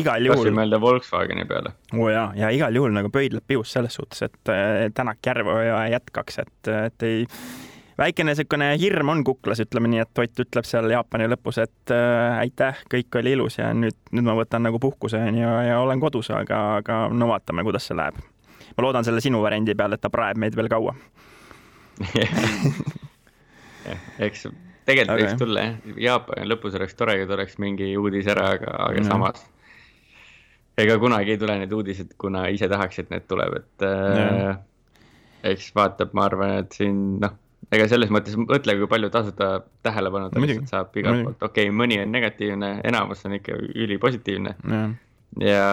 [0.00, 0.42] igal juhul.
[0.42, 1.74] tahtsin mõelda Volkswageni peale.
[1.96, 6.42] oo jaa, ja igal juhul nagu pöidlab pius selles suhtes, et äh, Tänak Järveoja jätkaks,
[6.44, 7.22] et, et ei
[7.98, 12.38] väikene niisugune hirm on kuklas, ütleme nii, et Ott ütleb seal Jaapani lõpus, et äh,
[12.40, 16.02] aitäh, kõik oli ilus ja nüüd, nüüd ma võtan nagu puhkuse onju ja, ja olen
[16.02, 18.18] kodus, aga, aga no vaatame, kuidas see läheb.
[18.76, 20.94] ma loodan selle sinu variandi peale, et ta praeb meid veel kaua
[24.26, 24.46] eks
[24.88, 25.74] tegelikult võiks tulla jah,
[26.08, 29.08] Jaapani lõpus oleks tore, kui tuleks mingi uudis ära, aga, aga Jah.
[29.12, 29.44] samas.
[30.80, 34.58] ega kunagi ei tule need uudised, kuna ise tahaks, et need tuleb, et äh,
[35.52, 37.38] eks vaatab, ma arvan, et siin noh,
[37.72, 39.48] ega selles mõttes mõtle, kui palju tasuta
[39.86, 44.56] tähelepanu ta lihtsalt saab igalt poolt, okei okay,, mõni on negatiivne, enamus on ikka ülipositiivne
[44.60, 44.94] jah,
[45.40, 45.66] ja,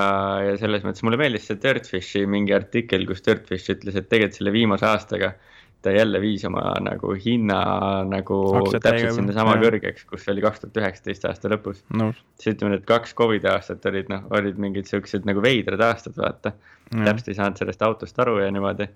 [0.48, 4.56] ja selles mõttes mulle meeldis see Dirtfishi mingi artikkel, kus Dirtfish ütles, et tegelikult selle
[4.56, 5.36] viimase aastaga
[5.82, 7.62] ta jälle viis oma nagu hinna
[8.06, 11.82] nagu Aktsiate täpselt sinnasama kõrgeks, kus oli kaks tuhat üheksateist aasta lõpus.
[11.98, 12.20] nõus.
[12.38, 16.54] siis ütleme, need kaks Covidi aastat olid noh, olid mingid siuksed nagu veidrad aastad, vaata.
[16.92, 18.90] Täpselt ei saanud sellest autost aru ja niimoodi.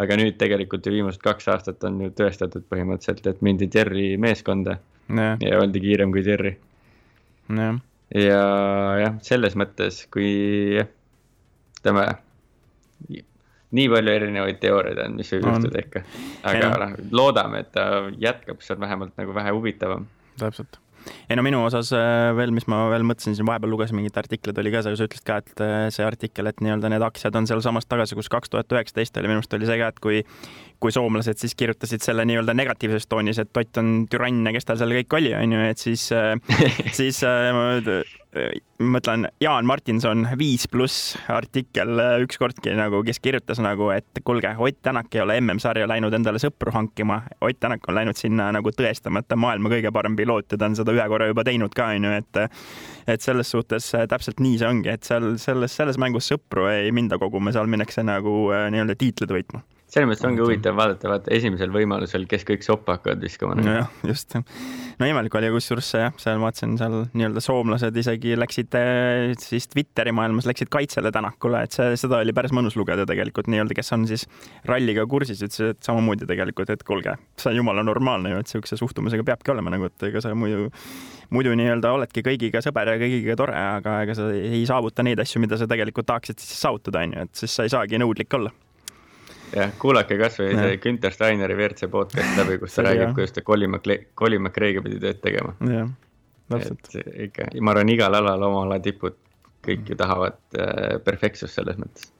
[0.00, 4.78] Aga nüüd tegelikult ju viimased kaks aastat on ju tõestatud põhimõtteliselt, et mindi Jerry meeskonda
[5.08, 6.56] jah, ja oldi kiirem kui Jerry
[8.14, 8.42] ja
[9.00, 10.30] jah, selles mõttes, kui
[10.78, 10.88] jah,
[11.80, 12.06] ütleme,
[13.72, 16.04] nii palju erinevaid teooriaid on, mis võib juhtuda ikka.
[16.48, 17.88] aga noh, loodame, et ta
[18.20, 20.08] jätkab, see on vähemalt nagu vähe huvitavam.
[20.40, 20.81] täpselt.
[21.28, 24.58] Ei no minu osas äh, veel, mis ma veel mõtlesin, siin vahepeal lugesin mingit artiklit
[24.58, 27.88] oli ka, sa ütlesid ka, et äh, see artikkel, et nii-öelda need aktsiad on sealsamas
[27.88, 30.22] tagasi, kus kaks tuhat üheksateist oli, minu arust oli see ka, et kui
[30.82, 34.80] kui soomlased siis kirjutasid selle nii-öelda negatiivses toonis, et Ott on türann ja kes tal
[34.80, 36.08] seal kõik oli, onju, et siis,
[36.98, 37.52] siis äh,
[38.32, 44.22] ma äh, mõtlen Jaan Martinson viis pluss artikkel äh, ükskordki nagu, kes kirjutas nagu, et
[44.24, 47.22] kuulge, Ott Tänak ei ole MM-sarja läinud endale sõpru hankima.
[47.40, 50.58] Ott Tänak on läinud sinna nagu tõestama, et ta on maailma kõige parem piloot ja
[50.58, 52.42] ta on seda ühe korra juba teinud ka, onju, et
[53.12, 56.92] et selles suhtes äh, täpselt nii see ongi, et seal selles, selles mängus sõpru ei
[56.94, 59.62] minda koguma, seal minnakse nagu nii-öelda tiitleid võitma.
[59.92, 63.68] Selles mõttes ongi huvitav vaadata, vaata esimesel võimalusel, kes kõik soppa hakkavad viskama nagu..
[63.68, 64.36] nojah, just.
[64.98, 69.68] no imelik oli kusjuures jah, seal ma vaatasin seal nii-öelda soomlased isegi läksid eh, siis
[69.72, 73.92] Twitteri maailmas läksid kaitsele Tänakule, et see, seda oli päris mõnus lugeda tegelikult nii-öelda, kes
[73.98, 74.24] on siis
[74.68, 78.80] ralliga kursis, ütlesid et samamoodi tegelikult, et kuulge, see on jumala normaalne ju, et siukse
[78.80, 80.70] suhtumisega peabki olema nagu, et ega sa muidu
[81.32, 85.40] muidu nii-öelda oledki kõigiga sõber ja kõigiga tore, aga ega sa ei saavuta neid asju,
[85.44, 88.52] mida sa tegelikult tahaksid siis saavutada, onju, et siis sa ei saagi nõudlik olla.
[89.56, 93.72] jah, kuulake kasvõi see Günter Steineri WRC podcast läbi, kus ta räägib kuidas ta Colin
[93.74, 95.54] McLe-, Colin McRae'ga pidi tööd tegema.
[95.68, 95.90] jah,
[96.52, 96.92] täpselt.
[97.28, 99.18] ikka, ma arvan, igal alal oma ala tipud
[99.62, 102.11] kõik ju tahavad äh, perfektsust selles mõttes.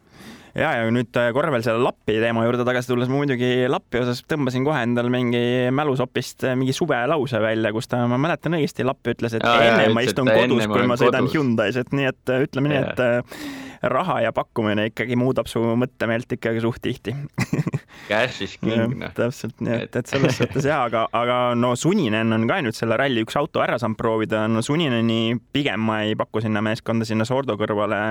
[0.59, 4.03] ja, ja nüüd äh, korra veel selle Lappi teema juurde tagasi tulles, ma muidugi Lappi
[4.03, 5.43] osas tõmbasin kohe endal mingi
[5.75, 9.91] mälusopist äh, mingi suvelause välja, kus ta, ma mäletan õigesti, Lapp ütles, et jaa, enne
[9.95, 11.29] ma ütles, et istun kodus, ma kui ma sõidan.
[11.33, 12.93] Hyundai's, et nii et äh, ütleme nii, Jaa.
[12.93, 17.15] et raha ja pakkumine ikkagi muudab su mõttemeelt ikkagi suht tihti.
[18.09, 19.11] Cash is king, noh.
[19.17, 22.97] täpselt, nii et, Et- selles suhtes jaa, aga, aga no Suninen on ka nüüd selle
[22.99, 27.27] ralli üks auto ära saanud proovida, no Sunineni pigem ma ei paku sinna meeskonda sinna
[27.29, 28.03] Sordo kõrvale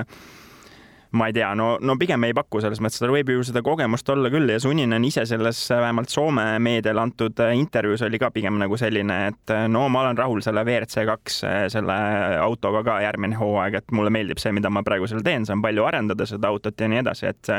[1.12, 4.08] ma ei tea, no, no pigem ei paku selles mõttes, tal võib ju seda kogemust
[4.12, 8.56] olla küll ja Suninen ise selles vähemalt Soome meediale antud äh, intervjuus oli ka pigem
[8.60, 11.96] nagu selline, et äh, no ma olen rahul selle WRC kaks äh, selle
[12.40, 15.84] autoga ka järgmine hooaeg, et mulle meeldib see, mida ma praegu seal teen, saan palju
[15.88, 17.52] arendada seda autot ja nii edasi, et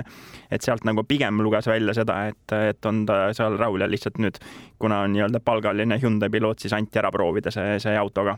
[0.53, 4.17] et sealt nagu pigem luges välja seda, et, et on ta seal rahul ja lihtsalt
[4.21, 4.39] nüüd,
[4.81, 8.37] kuna on nii-öelda palgaline Hyundai piloot, siis anti ära proovida see, see auto ka.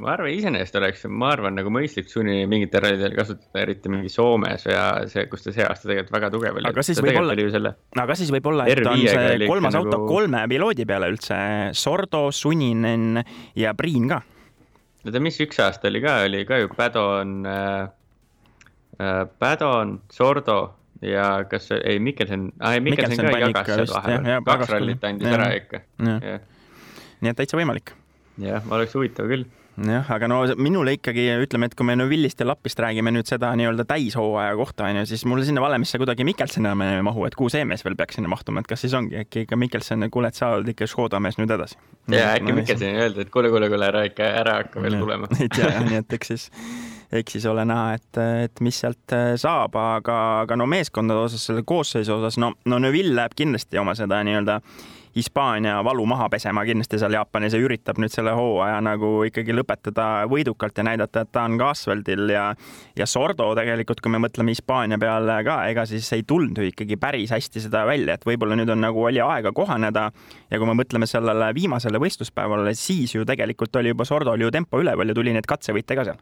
[0.00, 4.64] Ma arvan, iseenesest oleks, ma arvan, nagu mõistlik sunni mingitel rallidel kasutada, eriti mingi Soomes
[4.70, 6.68] ja see, kus ta see aasta tegelikult väga tugev oli.
[6.70, 7.72] Aga siis ta võib tegelikult olla- oli ju selle,
[8.04, 11.38] aga siis võib-olla, et on R5-ga see kolmas auto nagu- kolme piloodi peale üldse,
[11.76, 13.22] Sordo, Suninen
[13.60, 14.20] ja Priin ka.
[15.06, 17.88] oota, mis üks aasta oli ka, oli ka ju Padon äh,,
[19.00, 20.58] äh, Padon, Sordo
[21.02, 25.80] ja kas, ei Mikkelson, ei Mikkelson ka jagas seal vahepeal kaks rallit andis ära ikka.
[26.00, 27.92] Nii et täitsa võimalik.
[28.40, 29.44] jah, oleks huvitav küll.
[29.88, 33.52] jah, aga no minule ikkagi ütleme, et kui me Neville'ist ja Lapist räägime nüüd seda
[33.58, 37.50] nii-öelda täishooaja kohta onju, siis mulle sinna valemisse kuidagi Mikkelson enam ei mahu, et kuhu
[37.52, 40.38] see mees veel peaks sinna mahtuma, et kas siis ongi äkki ikka Mikkelson, kuule, et
[40.38, 41.78] sa oled ikka Škoda mees nüüd edasi.
[42.12, 45.30] ja äkki Mikkelsonile öelda, et kuule, kuule, kuule, ära ikka, ära hakka veel tulema.
[45.40, 46.46] ei tea jah, nii et eks siis,
[47.22, 51.46] eks siis ole näha, et, et mis sealt äh, saab, aga, aga no meeskondade osas,
[51.48, 54.60] selle koosseisu osas, no, no Neville läheb kindlasti oma seda nii-öelda
[55.16, 60.06] Hispaania valu maha pesema kindlasti seal Jaapanis ja üritab nüüd selle hooaja nagu ikkagi lõpetada
[60.30, 62.44] võidukalt ja näidata, et ta on ka asfaldil ja
[62.98, 66.98] ja Sordo tegelikult, kui me mõtleme Hispaania peale ka, ega siis ei tulnud ju ikkagi
[67.00, 70.08] päris hästi seda välja, et võib-olla nüüd on nagu oli aega kohaneda
[70.50, 74.78] ja kui me mõtleme sellele viimasele võistluspäevale, siis ju tegelikult oli juba Sordol ju tempo
[74.78, 76.20] üleval ja tuli neid katsevõite ka seal.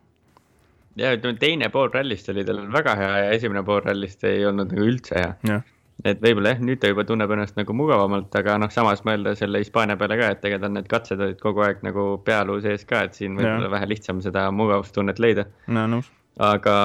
[0.97, 4.73] ja ütleme, teine pool rallist oli tal väga hea ja esimene pool rallist ei olnud
[4.73, 5.61] nagu üldse hea.
[6.07, 9.63] Et võib-olla jah, nüüd ta juba tunneb ennast nagu mugavamalt, aga noh, samas mõelda selle
[9.63, 13.03] Hispaania peale ka, et tegelikult on need katsed olid kogu aeg nagu pealuu sees ka,
[13.09, 13.59] et siin võib Jah.
[13.59, 15.49] olla vähe lihtsam seda mugavustunnet leida.
[15.67, 16.13] no nõus.
[16.39, 16.77] aga,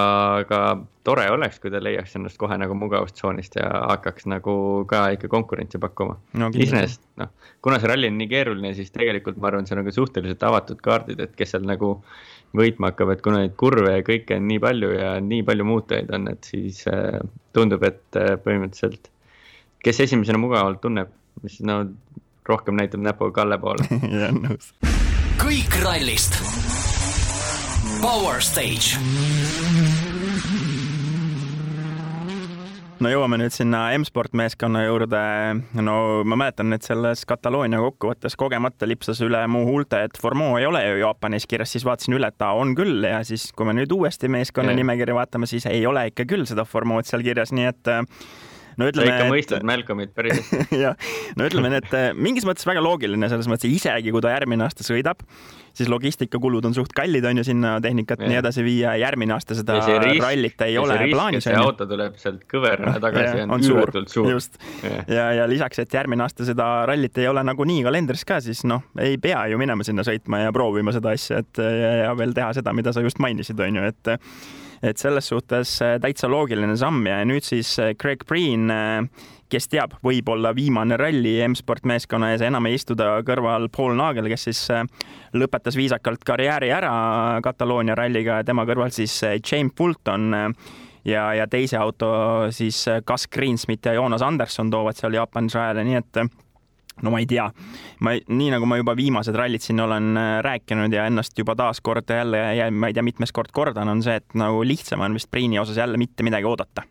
[0.41, 0.60] aga
[1.06, 4.56] tore oleks, kui ta leiaks ennast kohe nagu mugavustsoonist ja hakkaks nagu
[4.89, 7.29] ka ikka konkurentsi pakkuma No iseenesest noh,
[7.62, 10.81] kuna see ralli on nii keeruline, siis tegelikult ma arvan, see on nagu suhteliselt avatud
[10.81, 12.00] kaardid, et kes seal nagu
[12.58, 16.13] võitma hakkab, et kuna neid kurve ja kõike on nii palju ja nii palju muutujaid
[16.17, 17.21] on, et siis äh,
[17.54, 19.12] tundub, et äh, põhimõtteliselt
[19.84, 21.12] kes esimesena mugavalt tunneb,
[21.44, 21.84] mis no
[22.48, 23.88] rohkem näitab näpuga Kalle poole
[24.21, 24.71] jah, nõus.
[25.44, 26.40] kõik rallist.
[28.04, 28.98] Power Stage.
[33.04, 35.23] no jõuame nüüd sinna M-sport meeskonna juurde.
[35.75, 40.67] no ma mäletan, et selles Kataloonia kokkuvõttes kogemata lipsas üle mu huulte, et Formeau ei
[40.69, 43.75] ole ju Jaapanis kirjas, siis vaatasin üle, et ta on küll ja siis, kui me
[43.75, 44.79] nüüd uuesti meeskonna Jah.
[44.79, 48.23] nimekirja vaatame, siis ei ole ikka küll seda Formeaud seal kirjas, nii et äh,
[48.78, 50.78] no sa ikka ütleme, mõistad Malcolmit päris hästi.
[50.86, 50.96] jah,
[51.40, 54.86] no ütleme, et äh, mingis mõttes väga loogiline selles mõttes, isegi kui ta järgmine aasta
[54.86, 55.21] sõidab,
[55.74, 59.58] siis logistikakulud on suht kallid, on ju, sinna tehnikat ja nii edasi viia, järgmine aasta
[59.58, 62.44] seda Ja risk- rallit ei ja ole risk, et plaanis, see on auto tuleb sealt
[62.52, 64.30] kõverana tagasi, Jah, on üüratult suur.
[64.36, 64.60] just,
[65.10, 68.86] ja, ja lisaks, et järgmine aasta seda rallit ei ole nagunii kalendris ka, siis noh,
[69.02, 72.54] ei pea ju minema sinna sõitma ja proovima seda asja, et ja, ja veel teha
[72.60, 74.13] seda, mida sa just mainisid, on ju, et
[74.84, 77.06] et selles suhtes äh, täitsa loogiline samm.
[77.08, 78.67] Ja nüüd siis äh, Craig Breen,
[79.54, 84.29] kes teab, võib-olla viimane ralli M-sport meeskonna ees, enam ei istu ta kõrval Paul Nagel,
[84.31, 84.86] kes siis äh,
[85.38, 86.94] lõpetas viisakalt karjääri ära
[87.46, 88.42] Kataloonia ralliga.
[88.42, 90.50] Ja tema kõrval siis äh, James Fulton äh,
[91.08, 92.10] ja, ja teise auto
[92.56, 96.31] siis äh, Gus Greensmith ja Jonas Anderson toovad seal Jaapanis rajale, nii et äh,
[97.02, 97.48] no ma ei tea,
[98.06, 102.13] ma, nii nagu ma juba viimased rallid siin olen äh, rääkinud ja ennast juba taaskord
[102.13, 105.60] jälle, ma ei tea, mitmes kord kordan, on see, et nagu lihtsam on vist Priini
[105.60, 106.85] osas jälle mitte midagi oodata.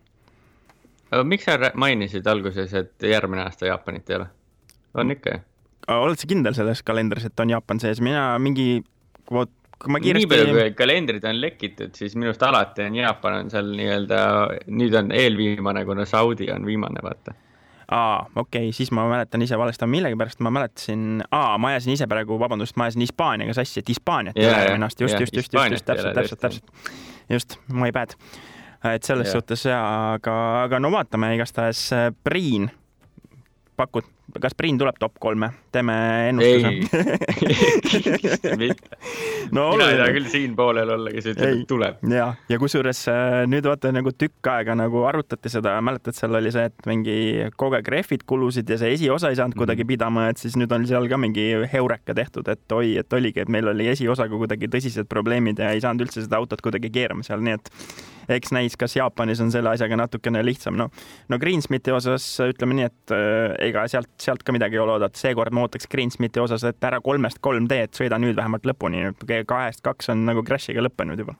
[1.10, 4.28] aga miks sa mainisid alguses, et järgmine aasta Jaapanit ei ole?
[4.94, 5.46] on ikka ju?
[6.02, 8.82] oled sa kindel selles kalendris, et on Jaapan sees, mina mingi,
[9.30, 9.50] vot
[9.82, 13.38] kui ma nii palju, kiiresti, kui kalendrid on lekitud, siis minu arust alati on Jaapan
[13.40, 14.20] on seal nii-öelda,
[14.78, 17.34] nüüd on eelviimane, kuna Saudi on viimane, vaata.
[17.90, 22.06] aa, okei okay,, siis ma mäletan ise valesti, millegipärast ma mäletasin, aa, ma ajasin ise
[22.06, 25.36] praegu, vabandust, ma ajasin Hispaaniaga sassi, et Hispaaniat ei Jaa, ole järgmine aasta, just, just,
[25.36, 26.92] just, just, just täpselt, täpselt, täpselt,
[27.30, 28.16] just, my bad.
[28.94, 29.32] et selles Jah.
[29.32, 32.70] suhtes ja, aga, aga no vaatame, igastahes äh, Priin,
[33.76, 34.08] pakud,
[34.40, 35.94] kas Priin tuleb top kolme, teeme
[36.30, 36.70] ennustuse.
[37.92, 38.98] Kindlasti mitte.
[39.52, 41.98] no mina ei taha küll siin poolel olla, kes ütleb, et tuleb.
[42.12, 46.52] ja, ja kusjuures äh, nüüd vaata nagu tükk aega nagu arutati seda, mäletad, seal oli
[46.54, 47.16] see, et mingi
[47.60, 49.60] kogu aeg rehvid kulusid ja see esiosa ei saanud Mhm.
[49.62, 53.42] kuidagi pidama, et siis nüüd on seal ka mingi heureka tehtud, et oi, et oligi,
[53.44, 57.22] et meil oli esiosaga kuidagi tõsised probleemid ja ei saanud üldse seda autot kuidagi keerama
[57.26, 57.70] seal, nii et
[58.32, 60.88] eks näis, kas Jaapanis on selle asjaga natukene lihtsam, no
[61.28, 65.18] no Greensmiti osas ütleme nii, et äh, ega sealt, sealt ka midagi ei ole oodata,
[65.18, 69.08] seekord ma ootaks Greensmiti osas, et ära kolmest kolm tee, et sõida nüüd vähemalt lõpuni,
[69.46, 71.34] kahest kaks on nagu crash'iga lõppenud juba.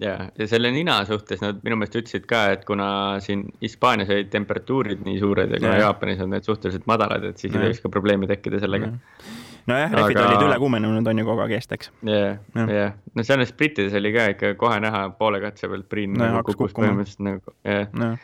[0.00, 2.86] ja, ja selle nina suhtes nad minu meelest ütlesid ka, et kuna
[3.20, 5.82] siin Hispaanias olid temperatuurid nii suured ja kuna Jah.
[5.90, 7.66] Jaapanis on need suhteliselt madalad, et siis ei Jah.
[7.68, 8.88] tohiks ka probleemi tekkida sellega.
[9.68, 11.90] nojah, rehvid Aga- olid üle kuumenenud on ju kogu aeg eest, eks.
[12.08, 12.94] jah, Jah.
[13.14, 16.48] no selles Britides oli ka ikka kohe näha poole katse pealt Priin No ja nagu
[16.48, 17.84] kukkus põhimõtteliselt nagu, jah.
[17.92, 18.16] noh,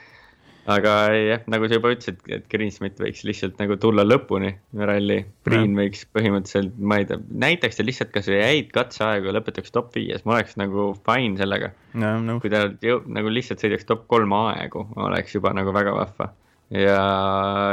[0.67, 5.21] aga jah, nagu sa juba ütlesid, et Greensmith võiks lihtsalt nagu tulla lõpuni ralli.
[5.47, 9.95] Priin võiks põhimõtteliselt, ma ei tea, näitaks ta lihtsalt kasvõi häid katseaegu ja lõpetaks top
[9.97, 11.73] viies, ma oleks nagu fine sellega.
[11.95, 15.95] no noh, kui ta jõu- nagu lihtsalt sõidaks top kolm aegu, oleks juba nagu väga
[15.97, 16.33] vahva.
[16.71, 17.01] ja,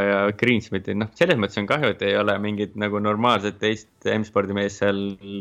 [0.06, 4.54] ja Greensmithil, noh, selles mõttes on kahju, et ei ole mingit nagu normaalset teist M-spordi
[4.58, 5.00] meest seal,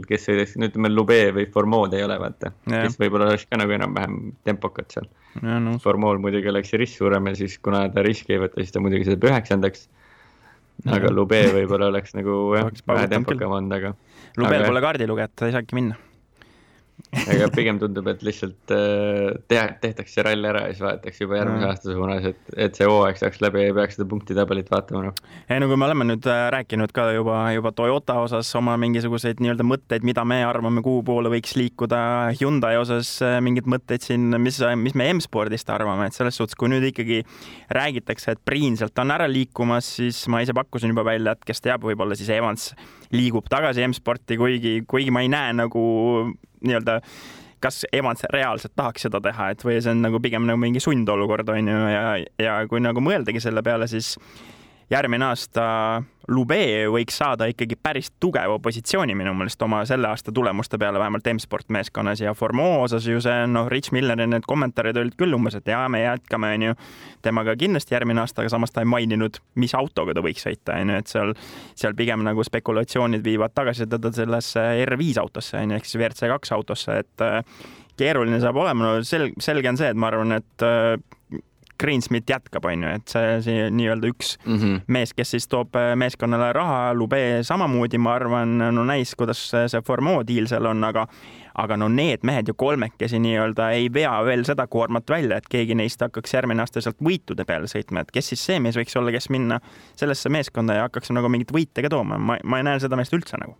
[0.08, 2.52] kes sõidaks, no ütleme, Lube või Formood ei ole, vaata.
[2.70, 2.86] Jah.
[2.86, 5.08] kes võib-olla oleks ka nagu enam-vähem tempokad seal.
[5.42, 5.82] no nõus.
[5.84, 9.08] Formool muidugi oleks risk suurem ja siis, kuna ta riski ei võta, siis ta muidugi
[9.10, 9.88] sõidab üheksandaks.
[10.86, 11.12] aga Jah.
[11.14, 13.92] Lube võib-olla oleks nagu jah vähe tempokam olnud, aga.
[14.40, 15.98] Lubel aga- pole kaardilugejat, ta ei saagi minna.
[17.12, 21.66] Aga pigem tundub, et lihtsalt äh, teha, tehtakse rall ära ja siis vaadatakse juba järgmise
[21.68, 25.34] aasta suunas, et, et see hooaeg saaks läbi ja ei peaks seda punktitabelit vaatama, noh.
[25.44, 29.42] ei no kui me oleme nüüd äh, rääkinud ka juba, juba Toyota osas oma mingisuguseid
[29.44, 32.00] nii-öelda mõtteid, mida me arvame, kuhu poole võiks liikuda,
[32.40, 36.72] Hyundai osas äh, mingeid mõtteid siin, mis, mis me M-spordist arvame, et selles suhtes, kui
[36.72, 37.20] nüüd ikkagi
[37.76, 41.60] räägitakse, et Priin sealt on ära liikumas, siis ma ise pakkusin juba välja, et kes
[41.64, 42.72] teab, võib-olla siis Evans
[43.12, 45.84] liigub tagasi M-sporti, kuigi, kuigi ma ei näe nagu
[46.62, 46.98] nii-öelda
[47.62, 51.52] kas Evans reaalselt tahaks seda teha, et või see on nagu pigem nagu mingi sundolukord
[51.54, 52.02] on ju ja,
[52.42, 54.16] ja kui nagu mõeldagi selle peale, siis
[54.92, 55.64] järgmine aasta
[56.30, 56.58] Lube
[56.92, 61.72] võiks saada ikkagi päris tugeva positsiooni minu meelest oma selle aasta tulemuste peale, vähemalt M-sport
[61.74, 65.66] meeskonnas ja Formeau osas ju see noh, Rich Milleri need kommentaarid olid küll umbes, et
[65.72, 66.76] jaa, me jätkame, onju,
[67.26, 71.00] temaga kindlasti järgmine aasta, aga samas ta ei maininud, mis autoga ta võiks sõita, onju,
[71.02, 71.34] et seal,
[71.74, 76.54] seal pigem nagu spekulatsioonid viivad tagasi teda sellesse R5 autosse onju ehk siis WRC kaks
[76.54, 77.42] autosse, et äh,
[77.98, 80.94] keeruline saab olema, no sel-, selge on see, et ma arvan, et äh,
[81.80, 84.80] Greensmith jätkab, on ju, et see, see nii-öelda üks mm -hmm.
[84.86, 89.82] mees, kes siis toob äh, meeskonnale raha, Lube samamoodi, ma arvan, no näis, kuidas see
[89.86, 91.06] Formeau diil seal on, aga
[91.54, 95.74] aga no need mehed ju kolmekesi nii-öelda ei vea veel seda koormat välja, et keegi
[95.74, 99.12] neist hakkaks järgmine aasta sealt võitude peale sõitma, et kes siis see mees võiks olla,
[99.12, 99.60] kes minna
[99.94, 103.12] sellesse meeskonda ja hakkaks nagu mingit võite ka tooma, ma, ma ei näe seda meest
[103.12, 103.56] üldse nagu.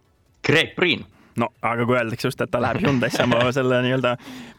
[0.46, 1.04] Greg Priin
[1.40, 4.16] no aga kui öeldakse just, et ta läheb Hyundai'sse oma selle nii-öelda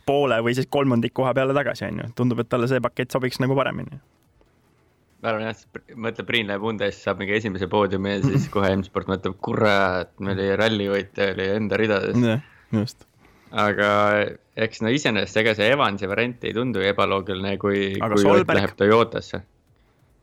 [0.07, 3.41] poole või siis kolmandik koha peale tagasi, on ju, tundub, et talle see pakett sobiks
[3.43, 3.99] nagu paremini.
[5.24, 5.63] ma arvan jah,
[5.95, 10.38] mõtleb, Priin läheb Hyundai'sse, saab mingi esimese poodiumi ja siis kohe M-sport mõtleb, kurat, meil
[10.39, 12.28] oli rallivõitja oli enda ridades.
[12.74, 13.07] just.
[13.51, 13.89] aga
[14.57, 18.57] eks no iseenesest ega see Evansi variant ei tundu ebaloogiline, kui, kui Solberg...
[18.57, 19.43] läheb Toyotasse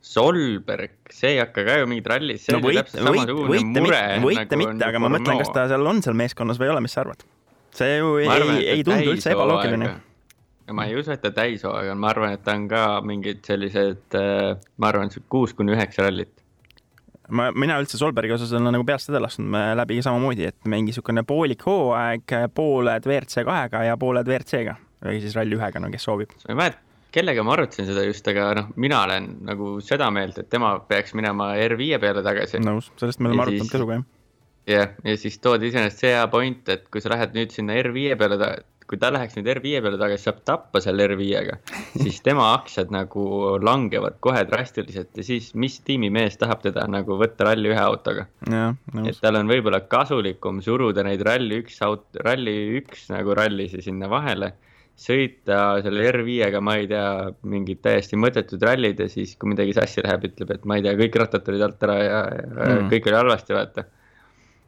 [0.01, 3.99] Solberg, see ei hakka ka ju mingit rallit, see no, võit, võit, võite mure.
[4.23, 6.81] võite nagu mitte, aga ma mõtlen, kas ta seal on seal meeskonnas või ei ole,
[6.87, 7.21] mis sa arvad?
[7.77, 9.91] see ju ei, ei, ei tundu üldse ebaloogiline.
[10.73, 14.03] ma ei usu, et ta täishooaeg on, ma arvan, et ta on ka mingid sellised,
[14.17, 16.33] äh, ma arvan, kuus kuni üheksa rallit.
[17.29, 21.23] ma, mina üldse Solbergi osas olen nagu peast seda lasknud läbi samamoodi, et mingi niisugune
[21.29, 26.33] poolik hooaeg, pooled WRC kahega ja pooled WRC-ga või siis Rally ühega, no kes soovib.
[26.47, 30.39] ma ei mäleta kellega ma arutasin seda just, aga noh, mina olen nagu seda meelt,
[30.41, 32.63] et tema peaks minema R5 peale tagasi.
[32.63, 34.09] nõus, sellest me oleme arutanud ka sinuga, jah.
[34.71, 38.15] jah ja siis toodi iseenesest see hea point, et kui sa lähed nüüd sinna R5
[38.21, 38.53] peale,
[38.87, 41.59] kui ta läheks nüüd R5 peale tagasi, saab tappa seal R5-ga,
[42.05, 43.27] siis tema aktsiad nagu
[43.63, 48.29] langevad kohe drastiliselt ja siis mis tiimimees tahab teda nagu võtta ralli ühe autoga.
[48.47, 54.07] et tal on võib-olla kasulikum suruda neid ralli üks aut-, ralli üks nagu rallisi sinna
[54.11, 54.55] vahele
[55.01, 57.07] sõita selle R5-ga, ma ei tea,
[57.49, 60.93] mingid täiesti mõttetud rallid ja siis, kui midagi sassi läheb, ütleb, et ma ei tea,
[60.99, 62.91] kõik rattad tulid alt ära ja, ja mm.
[62.93, 63.85] kõik oli halvasti, vaata.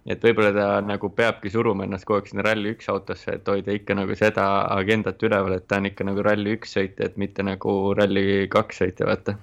[0.09, 3.77] et võib-olla ta nagu peabki suruma ennast kogu aeg sinna Rally üks autosse, et hoida
[3.77, 7.45] ikka nagu seda agendat üleval, et ta on ikka nagu Rally üks sõitja, et mitte
[7.45, 9.37] nagu Rally kaks sõitja, vaata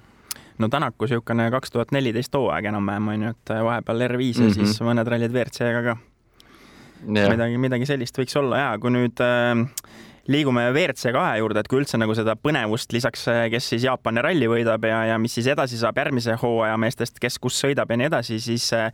[0.61, 4.51] no Tänaku niisugune kaks tuhat neliteist hooaeg enam-vähem on ju, et vahepeal R5 ja mm
[4.51, 4.55] -hmm.
[4.59, 5.97] siis mõned rallid WRC-ga ka.
[7.07, 9.66] midagi, midagi sellist võiks olla ja kui nüüd äh,
[10.31, 14.49] liigume WRC kahe juurde, et kui üldse nagu seda põnevust lisaks, kes siis Jaapani ralli
[14.51, 18.09] võidab ja, ja mis siis edasi saab järgmise hooaja meestest, kes kus sõidab ja nii
[18.11, 18.91] edasi, siis äh,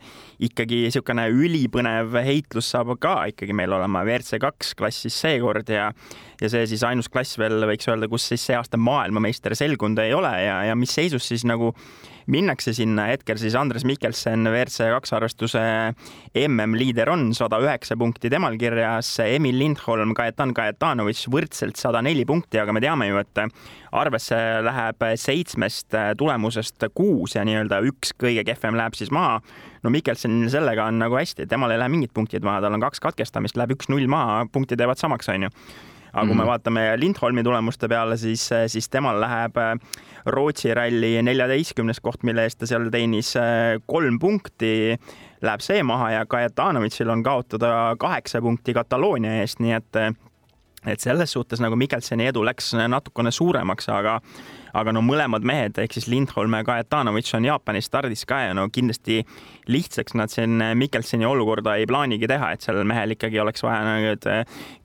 [0.49, 4.03] ikkagi niisugune ülipõnev heitlus saab ka ikkagi meil olema.
[4.07, 5.91] WRC kaks klassis seekord ja
[6.41, 10.13] ja see siis ainus klass veel võiks öelda, kus siis see aasta maailmameister selgunud ei
[10.13, 11.71] ole ja, ja mis seisus siis nagu
[12.31, 15.61] minnakse sinna, hetkel siis Andres Mikkelsen WRC kaks arvestuse
[16.43, 22.59] MM-liider on, sada üheksa punkti temal kirjas, Emil Lindholm, Kajetan Kajetanovitš võrdselt sada neli punkti,
[22.61, 23.43] aga me teame ju, et
[23.97, 29.39] arvesse läheb seitsmest tulemusest kuus ja nii-öelda üks kõige kehvem läheb siis maha.
[29.83, 33.03] no Mikkelsenil sellega on nagu hästi, temal ei lähe mingid punktid maha, tal on kaks
[33.03, 35.53] katkestamist, läheb üks-null maha, punktid jäävad samaks, onju
[36.17, 36.41] aga kui mm -hmm.
[36.41, 36.49] me mhm.
[36.49, 39.75] vaatame Lindholmi tulemuste peale, siis, siis temal läheb äh,
[40.25, 44.97] Rootsi ralli neljateistkümnes koht, mille eest ta seal teenis äh, kolm punkti,
[45.41, 50.01] läheb see maha ja Kajetanovitšil on kaotada kaheksa punkti Kataloonia eest, nii et
[50.85, 54.19] et selles suhtes nagu Mikkelseni edu läks natukene suuremaks, aga
[54.77, 58.67] aga no mõlemad mehed ehk siis Lindholm ja Kajetanovitš on Jaapanis stardis ka ja no
[58.73, 59.23] kindlasti
[59.71, 64.27] lihtsaks nad siin Mikkelseni olukorda ei plaanigi teha, et sellel mehel ikkagi oleks vaja need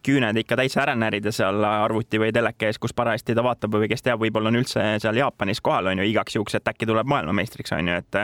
[0.06, 3.90] küüned ikka täitsa ära närida seal arvuti või teleka ees, kus parajasti ta vaatab või
[3.92, 7.10] kes teab, võib-olla on üldse seal Jaapanis kohal on ju igaks juhuks, et äkki tuleb
[7.12, 8.22] maailmameistriks on ju, et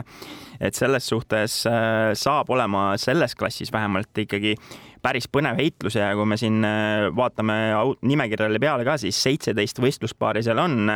[0.58, 4.56] et selles suhtes äh, saab olema selles klassis vähemalt ikkagi
[5.02, 7.56] päris põnev heitlus ja kui me siin äh, vaatame
[8.06, 10.90] nimekirjale peale ka, siis seitseteist võistluspaari seal on.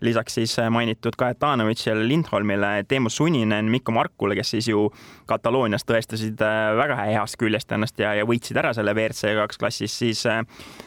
[0.00, 4.88] lisaks siis äh, mainitud Kajetanovitšile, Lindholmile, Teemu Suninen, Mikko Markule, kes siis ju
[5.26, 9.98] Kataloonias tõestasid äh, väga heast küljest ennast ja, ja võitsid ära selle WRC kaks klassis,
[10.04, 10.24] siis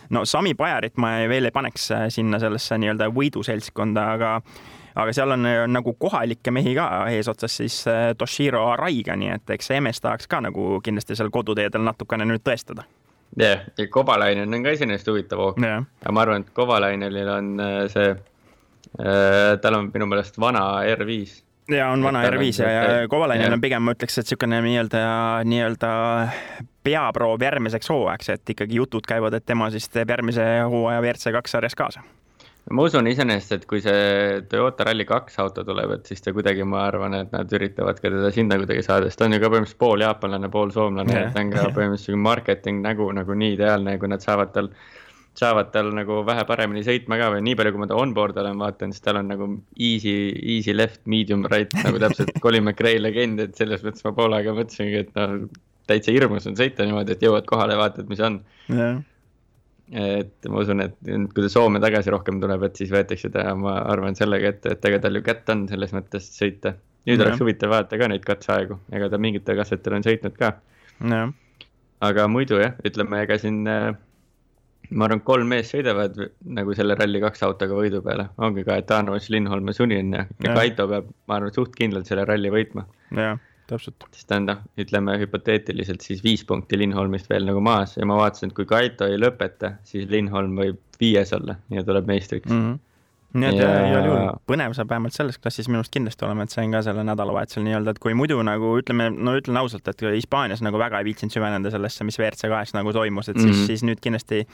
[0.10, 4.34] no Sami Pajarit ma veel ei paneks sinna sellesse nii-öelda võiduseltskonda, aga
[4.96, 9.56] aga seal on äh, nagu kohalikke mehi ka eesotsas siis äh, Toshiro Araiga, nii et
[9.58, 12.88] eks see mees tahaks ka nagu kindlasti seal koduteedel natukene nüüd tõestada.
[13.36, 15.60] Jah yeah,, ja Kovalainen on ka iseenesest huvitav hoog.
[15.60, 15.84] Yeah..
[16.04, 20.64] aga ma arvan, et Kovalainenil on äh, see äh,, tal on minu meelest vana
[20.96, 21.42] R5.
[21.76, 22.72] ja on vana R5 ja,
[23.02, 25.02] ja Kovalainen on pigem, ma ütleks, et niisugune nii-öelda,
[25.52, 25.92] nii-öelda
[26.86, 31.58] peaproov järgmiseks hooajaks, et ikkagi jutud käivad, et tema siis teeb järgmise hooaja WRC kaks
[31.58, 32.06] sarjas kaasa
[32.74, 36.82] ma usun iseenesest, et kui see Toyota Rally2 auto tuleb, et siis ta kuidagi, ma
[36.88, 39.82] arvan, et nad üritavad ka teda sinna kuidagi saada, sest ta on ju ka põhimõtteliselt
[39.84, 43.98] pool jaapanlane, pool soomlane yeah., et ta on ka põhimõtteliselt marketing nägu nagu nii ideaalne,
[44.02, 44.72] kui nad saavad tal,
[45.38, 48.66] saavad tal nagu vähe paremini sõitma ka või nii palju, kui ma ta onboard olen
[48.66, 50.18] vaadanud, siis tal on nagu easy,
[50.58, 54.58] easy left, medium right nagu täpselt Colin McRae legend, et selles mõttes ma poole aega
[54.58, 55.44] mõtlesingi, et noh,
[55.86, 58.42] täitsa hirmus on sõita niimoodi, et jõuad kohale vaatad, mis on.
[58.74, 59.04] Yeah
[59.92, 63.78] et ma usun, et kui ta Soome tagasi rohkem tuleb, et siis võetakse ta, ma
[63.84, 66.76] arvan sellega ette, et ega tal ju kätt on selles mõttes sõita.
[67.06, 67.28] nüüd Jah.
[67.28, 70.56] oleks huvitav vaadata ka neid katseaegu, ega ta mingitel katsetel on sõitnud ka.
[72.02, 73.94] aga muidu jah, ütleme, ega siin äh,
[74.90, 76.18] ma arvan, kolm meest sõidavad
[76.58, 80.56] nagu selle Rally2 autoga võidu peale, ongi Gaetanovitš, Lindholm ja Sunin ja, ja.
[80.58, 82.86] Kaito peab, ma arvan, suht kindlalt selle ralli võitma.
[83.16, 83.38] jah,
[83.70, 84.08] täpselt.
[84.12, 88.18] sest ta on noh, ütleme hüpoteetiliselt siis viis punkti Lindholmist veel nagu maas ja ma
[88.20, 92.56] vaatasin, et kui Kaito ei lõpeta, siis Lindholm võib viies olla ja tuleb meistriks mm..
[92.56, 92.72] mm.
[92.72, 92.84] -hmm.
[93.36, 93.88] Nii et Ja- ja...
[93.90, 96.82] igal juhul põnev saab vähemalt selles klassis minu arust kindlasti olema, et see on ka
[96.86, 101.02] selle nädalavahetusel nii-öelda, et kui muidu nagu ütleme, no ütlen ausalt, et Hispaanias nagu väga
[101.02, 103.62] ei viitsinud süveneda sellesse, mis WRC kahes nagu toimus, et siis mm.
[103.62, 103.68] -hmm.
[103.72, 104.46] siis nüüd kindlasti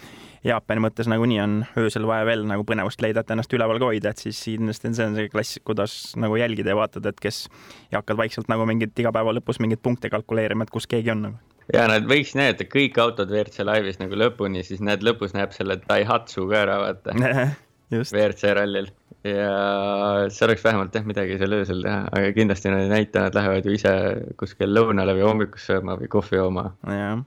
[0.43, 4.09] Jaapani mõttes nagunii on öösel vaja veel nagu põnevust leida, et ennast üleval ka hoida,
[4.09, 7.47] et siis kindlasti on see on see klass, kuidas nagu jälgida ja vaatad, et kes
[7.91, 11.21] ja hakkad vaikselt nagu mingit iga päeva lõpus mingeid punkte kalkuleerima, et kus keegi on
[11.27, 11.35] nagu.
[11.73, 15.77] ja nad võiks näidata kõik autod WRC laivis nagu lõpuni, siis näed, lõpus näeb selle
[15.87, 17.15] Daihatsu ka ära, vaata.
[17.91, 18.89] WRC rallil
[19.23, 23.37] ja see oleks vähemalt jah midagi seal öösel teha, aga kindlasti nad ei näita, nad
[23.37, 23.93] lähevad ju ise
[24.39, 26.71] kuskil lõunale või hommikust sööma või kohvi jooma.
[26.87, 27.21] jah.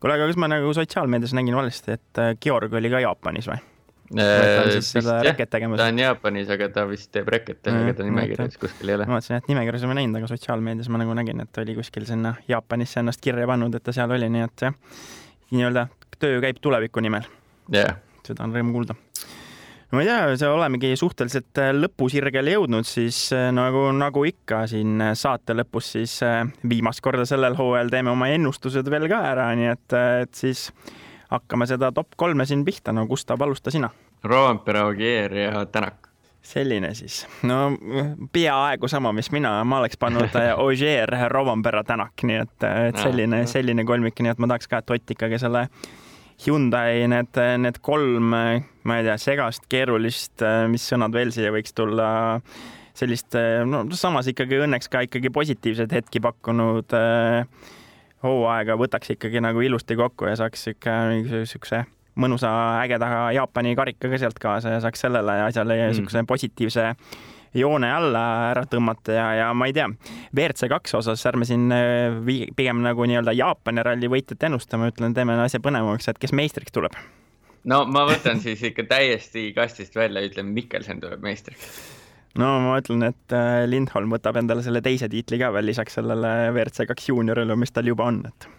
[0.00, 3.60] kuule, aga kas ma nagu sotsiaalmeedias nägin valesti, et äh, Georg oli ka Jaapanis või?
[4.14, 5.80] ta on siis seda reket tegemas.
[5.80, 9.06] ta on Jaapanis, aga ta vist teeb reket, Jah, ega ta nimekirjas kuskil ei ole
[9.08, 9.18] ma.
[9.18, 13.02] vaatasin, et nimekirjas ei näinud, aga sotsiaalmeedias ma nagu nägin, et oli kuskil sinna Jaapanisse
[13.02, 14.76] ennast kirja pannud, et ta seal oli, nii et jah,
[15.52, 15.88] nii-öelda
[16.22, 17.26] töö käib tuleviku nimel,
[17.74, 18.96] jah, seda on rõõm kuulda.
[19.90, 24.64] No ma ei tea, see olemegi suhteliselt äh, lõpusirgele jõudnud, siis äh, nagu, nagu ikka
[24.70, 29.20] siin äh, saate lõpus, siis äh, viimast korda sellel hooajal teeme oma ennustused veel ka
[29.32, 30.68] ära, nii et, et siis
[31.30, 33.90] hakkame seda top kolme siin pihta, no Gustav, alusta sina.
[34.26, 36.02] Roompere, Ogier ja Tänak.
[36.46, 37.72] selline siis, no
[38.32, 43.44] peaaegu sama, mis mina, ma oleks pannud äh, Ogier, Rovanpera, Tänak, nii et, et selline,
[43.50, 45.66] selline kolmik, nii et ma tahaks ka, et Ott ikkagi selle
[46.44, 52.08] Hyundai need, need kolm, ma ei tea, segast, keerulist, mis sõnad veel siia võiks tulla,
[52.96, 53.34] sellist,
[53.68, 56.92] no samas ikkagi õnneks ka ikkagi positiivseid hetki pakkunud
[58.24, 61.84] hooaega võtaks ikkagi nagu ilusti kokku ja saaks ikka niisuguse
[62.16, 62.48] mõnusa
[62.80, 66.26] ägeda Jaapani karika ka sealt kaasa ja saaks sellele asjale niisuguse Mm.
[66.30, 66.86] positiivse
[67.58, 69.88] joone alla ära tõmmata ja, ja ma ei tea,
[70.34, 72.16] WRC kaks osas ärme siin äh,
[72.56, 76.96] pigem nagu nii-öelda Jaapani ralli võitjat ennustama, ütlen, teeme asja põnevamaks, et kes meistriks tuleb.
[77.64, 81.70] no ma võtan siis ikka täiesti kastist välja, ütlen Mikkelsen tuleb meistriks.
[82.40, 86.36] no ma ütlen, et äh, Lindholm võtab endale selle teise tiitli ka veel lisaks sellele
[86.52, 88.50] WRC kaks juuniorile, mis tal juba on, et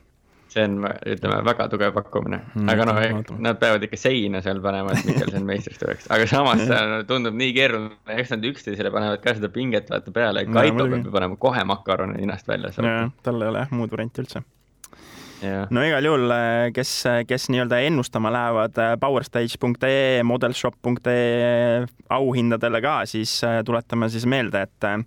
[0.58, 0.78] see on,
[1.14, 2.41] ütleme, väga tugev pakkumine.
[2.55, 3.01] Mm, aga noh
[3.43, 7.53] nad peavad ikka seina seal panema, et Mikkelsen meistriks tuleks, aga samas see tundub nii
[7.55, 12.22] keeruline, eks nad üksteisele panevad ka seda pinget vaata peale, Kaito peab panema kohe makaroni
[12.22, 12.74] ninast välja
[13.24, 14.41] tal ei ole jah muud varianti üldse.
[15.43, 16.34] jah, no igal juhul,
[16.76, 16.91] kes,
[17.30, 21.86] kes nii-öelda ennustama lähevad äh, powerstage.ee, modelsshop.ee
[22.18, 24.97] auhindadele ka, siis äh, tuletame siis meelde, et äh,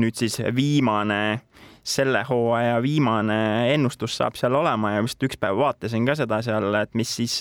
[0.00, 1.40] nüüd siis viimane,
[1.82, 6.68] selle hooaja viimane ennustus saab seal olema ja vist üks päev vaatasin ka seda seal,
[6.76, 7.40] et mis siis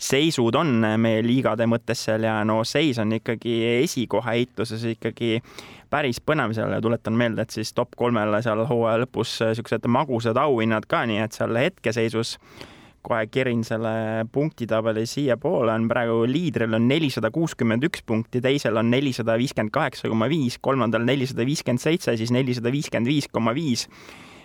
[0.00, 5.38] seisud on meie liigade mõttes seal ja no seis on ikkagi esikoha heitluses ikkagi
[5.92, 10.38] päris põnev seal ja tuletan meelde, et siis top kolmele seal hooaja lõpus siuksed magusad
[10.40, 12.38] auhinnad ka, nii et seal hetkeseisus
[13.04, 18.90] kohe kerin selle punktitabeli siiapoole, on praegu liidril on nelisada kuuskümmend üks punkti, teisel on
[18.92, 23.88] nelisada viiskümmend kaheksa koma viis, kolmandal nelisada viiskümmend seitse, siis nelisada viiskümmend viis koma viis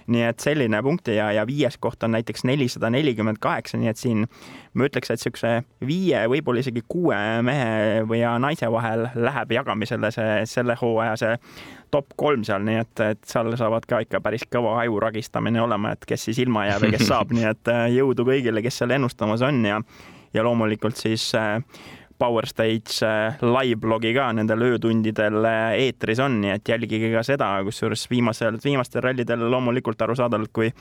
[0.10, 4.00] nii et selline punkti ja, ja viies koht on näiteks nelisada nelikümmend kaheksa, nii et
[4.02, 4.26] siin
[4.74, 5.52] ma ütleks, et siukse
[5.86, 11.36] viie, võib-olla isegi kuue mehe või ja naise vahel läheb jagamisele see, selle hooaja see
[11.92, 15.96] top kolm seal, nii et, et seal saavad ka ikka päris kõva aju ragistamine olema,
[15.96, 18.94] et kes siis ilma jääb ja kes saab, nii et äh, jõudu kõigile, kes seal
[18.98, 19.80] ennustamas on ja,
[20.34, 21.58] ja loomulikult siis äh,
[22.20, 27.54] Power Stage äh, live-blogi ka nendel öötundidel äh, eetris on, nii et jälgige ka seda,
[27.68, 30.74] kusjuures viimasel, viimastel rallidel loomulikult arusaadavalt, kui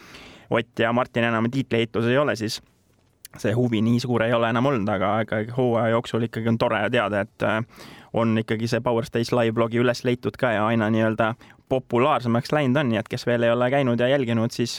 [0.49, 2.55] Ott ja Martin enam tiitliheitluses ei ole, siis
[3.36, 6.80] see huvi nii suur ei ole enam olnud, aga ikkagi hooaja jooksul ikkagi on tore
[6.91, 7.59] teada, et äh,
[8.13, 11.35] on ikkagi see Power Stage live-blogi üles leitud ka ja aina nii-öelda
[11.69, 14.79] populaarsemaks läinud on, nii et kes veel ei ole käinud ja jälginud, siis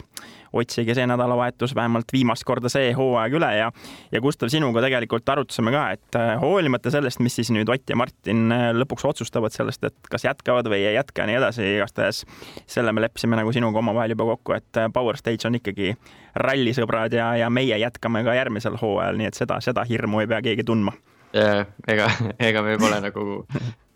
[0.53, 3.67] otsige see nädalavahetus vähemalt viimast korda see hooaeg üle ja
[4.11, 7.97] ja Gustav, sinuga tegelikult arutasime ka, et äh, hoolimata sellest, mis siis nüüd Ott ja
[7.99, 12.23] Martin äh, lõpuks otsustavad sellest, et kas jätkavad või ei jätka ja nii edasi, igastahes
[12.65, 15.93] selle me leppisime nagu sinuga omavahel juba kokku, et äh, Power Stage on ikkagi
[16.39, 20.41] rallisõbrad ja, ja meie jätkame ka järgmisel hooajal, nii et seda, seda hirmu ei pea
[20.49, 20.97] keegi tundma.
[21.33, 22.07] Ja ega,
[22.49, 23.25] ega me pole nagu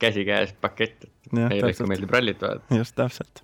[0.02, 2.78] käsikäes pakett, Jah, meile ikka meeldib rallit vaadata.
[2.78, 3.44] just täpselt.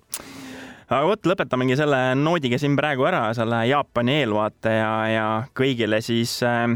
[0.90, 5.26] aga vot, lõpetamegi selle noodiga siin praegu ära, selle Jaapani eelvaate ja, ja
[5.56, 6.66] kõigile siis äh,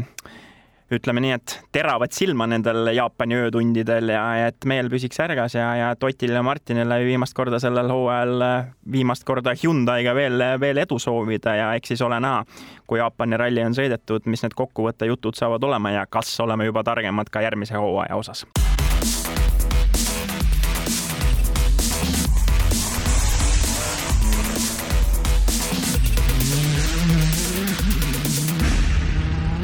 [0.93, 5.91] ütleme nii, et teravat silma nendel Jaapani öötundidel ja et meel püsiks ärgas ja, ja
[5.95, 8.45] et Otile ja Martinile viimast korda sellel hooajal,
[8.91, 12.43] viimast korda Hyundai'ga veel, veel edu soovida ja eks siis ole näha,
[12.85, 16.85] kui Jaapani ralli on sõidetud, mis need kokkuvõtte jutud saavad olema ja kas oleme juba
[16.85, 18.45] targemad ka järgmise hooaja osas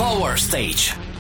[0.02, 1.11] Power Stage.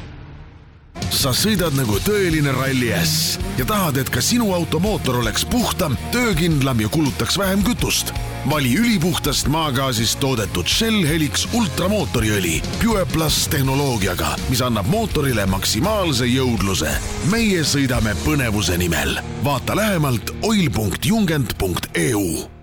[1.11, 6.81] Sa sõidad nagu tõeline ralli äss ja tahad, et ka sinu automootor oleks puhtam, töökindlam
[6.81, 8.13] ja kulutaks vähem kütust.
[8.49, 16.89] vali ülipuhtast maagaasist toodetud Shell Helix ultramootoriõli Pure Plus tehnoloogiaga, mis annab mootorile maksimaalse jõudluse.
[17.31, 19.19] meie sõidame põnevuse nimel.
[19.43, 22.60] vaata lähemalt oil.jungent.eu